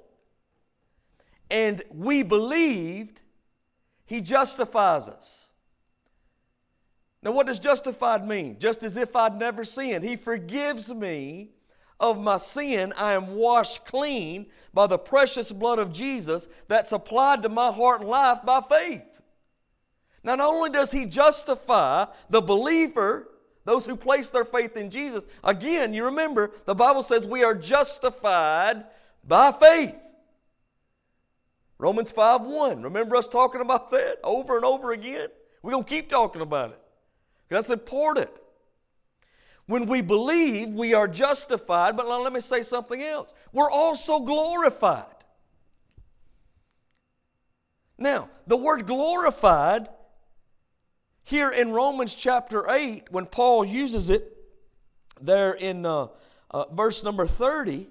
[1.51, 3.23] and we believed,
[4.05, 5.50] He justifies us.
[7.23, 8.59] Now, what does justified mean?
[8.59, 10.05] Just as if I'd never sinned.
[10.05, 11.51] He forgives me
[11.99, 12.95] of my sin.
[12.97, 18.01] I am washed clean by the precious blood of Jesus that's applied to my heart
[18.01, 19.21] and life by faith.
[20.25, 23.29] Now, not only does He justify the believer,
[23.67, 27.55] those who place their faith in Jesus, again, you remember, the Bible says we are
[27.55, 28.85] justified
[29.27, 29.97] by faith.
[31.79, 32.83] Romans 5 1.
[32.83, 35.29] Remember us talking about that over and over again?
[35.63, 36.81] We're going to keep talking about it.
[37.51, 38.31] That's important.
[39.67, 43.35] When we believe, we are justified, but let me say something else.
[43.53, 45.05] We're also glorified.
[47.99, 49.89] Now, the word glorified
[51.25, 54.37] here in Romans chapter 8, when Paul uses it
[55.21, 56.09] there in uh,
[56.51, 57.87] uh, verse number 30,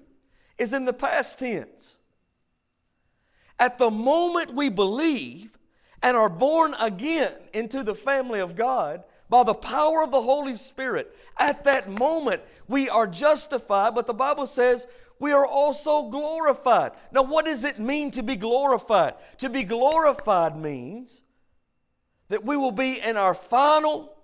[0.58, 1.96] is in the past tense.
[3.58, 5.56] At the moment we believe
[6.02, 10.54] and are born again into the family of God, by the power of the Holy
[10.54, 11.16] Spirit.
[11.38, 14.86] At that moment, we are justified, but the Bible says
[15.20, 16.92] we are also glorified.
[17.12, 19.14] Now, what does it mean to be glorified?
[19.38, 21.22] To be glorified means
[22.28, 24.16] that we will be in our final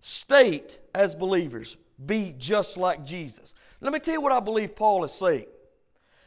[0.00, 3.54] state as believers, be just like Jesus.
[3.80, 5.46] Let me tell you what I believe Paul is saying.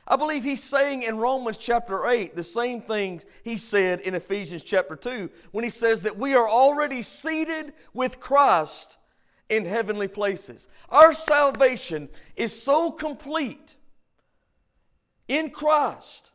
[0.09, 4.63] I believe he's saying in Romans chapter 8 the same things he said in Ephesians
[4.63, 8.97] chapter 2 when he says that we are already seated with Christ
[9.49, 10.67] in heavenly places.
[10.89, 13.75] Our salvation is so complete
[15.27, 16.31] in Christ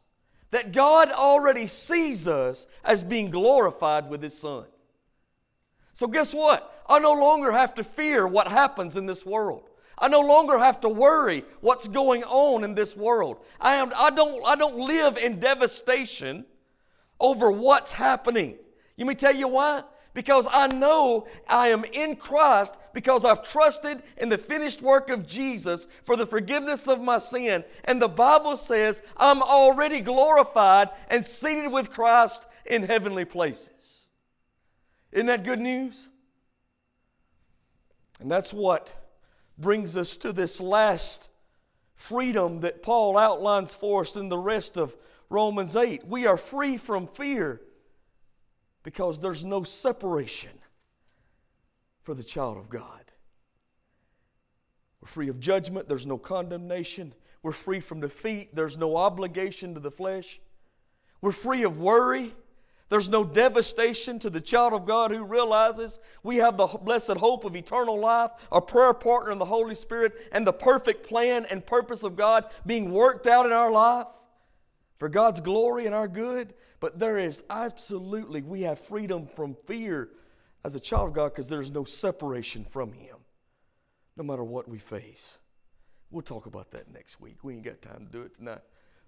[0.53, 4.65] that God already sees us as being glorified with His Son.
[5.93, 6.85] So, guess what?
[6.89, 9.69] I no longer have to fear what happens in this world.
[9.99, 13.45] I no longer have to worry what's going on in this world.
[13.61, 16.45] I, am, I, don't, I don't live in devastation
[17.21, 18.57] over what's happening.
[18.99, 19.85] Let me tell you why?
[20.13, 25.27] Because I know I am in Christ because I've trusted in the finished work of
[25.27, 27.65] Jesus for the forgiveness of my sin.
[27.85, 34.07] And the Bible says I'm already glorified and seated with Christ in heavenly places.
[35.11, 36.09] Isn't that good news?
[38.21, 38.95] And that's what
[39.59, 41.31] brings us to this last
[41.95, 44.97] freedom that Paul outlines for us in the rest of
[45.31, 46.07] Romans 8.
[46.07, 47.61] We are free from fear
[48.83, 50.51] because there's no separation
[52.03, 53.01] for the child of God.
[55.01, 57.15] We're free of judgment, there's no condemnation.
[57.43, 60.41] We're free from defeat, there's no obligation to the flesh.
[61.21, 62.33] We're free of worry,
[62.95, 67.45] there's no devastation to the child of God who realizes we have the blessed hope
[67.45, 71.67] of eternal life, a prayer partner in the Holy Spirit, and the perfect plan and
[71.67, 74.07] purpose of God being worked out in our life
[75.01, 76.55] for God's glory and our good.
[76.79, 80.11] But there is absolutely, we have freedom from fear
[80.65, 83.17] as a child of God because there's no separation from Him,
[84.17, 85.39] no matter what we face.
[86.13, 87.43] We'll talk about that next week.
[87.43, 88.63] We ain't got time to do it tonight.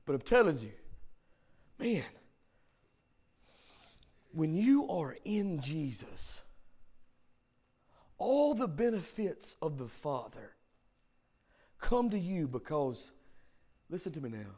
[0.07, 0.73] But I'm telling you,
[1.79, 2.03] man
[4.37, 6.43] when you are in Jesus,
[8.19, 10.53] all the benefits of the Father
[11.79, 13.13] come to you because,
[13.89, 14.53] listen to me now,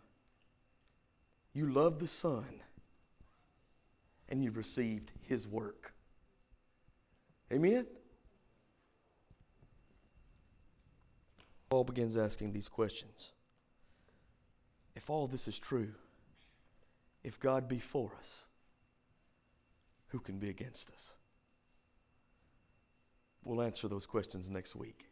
[1.52, 2.44] You love the Son,
[4.28, 5.92] and you've received His work.
[7.52, 7.86] Amen?
[11.70, 13.32] Paul begins asking these questions.
[14.96, 15.92] If all this is true,
[17.22, 18.47] if God be for us,
[20.08, 21.14] who can be against us?
[23.44, 25.07] We'll answer those questions next week.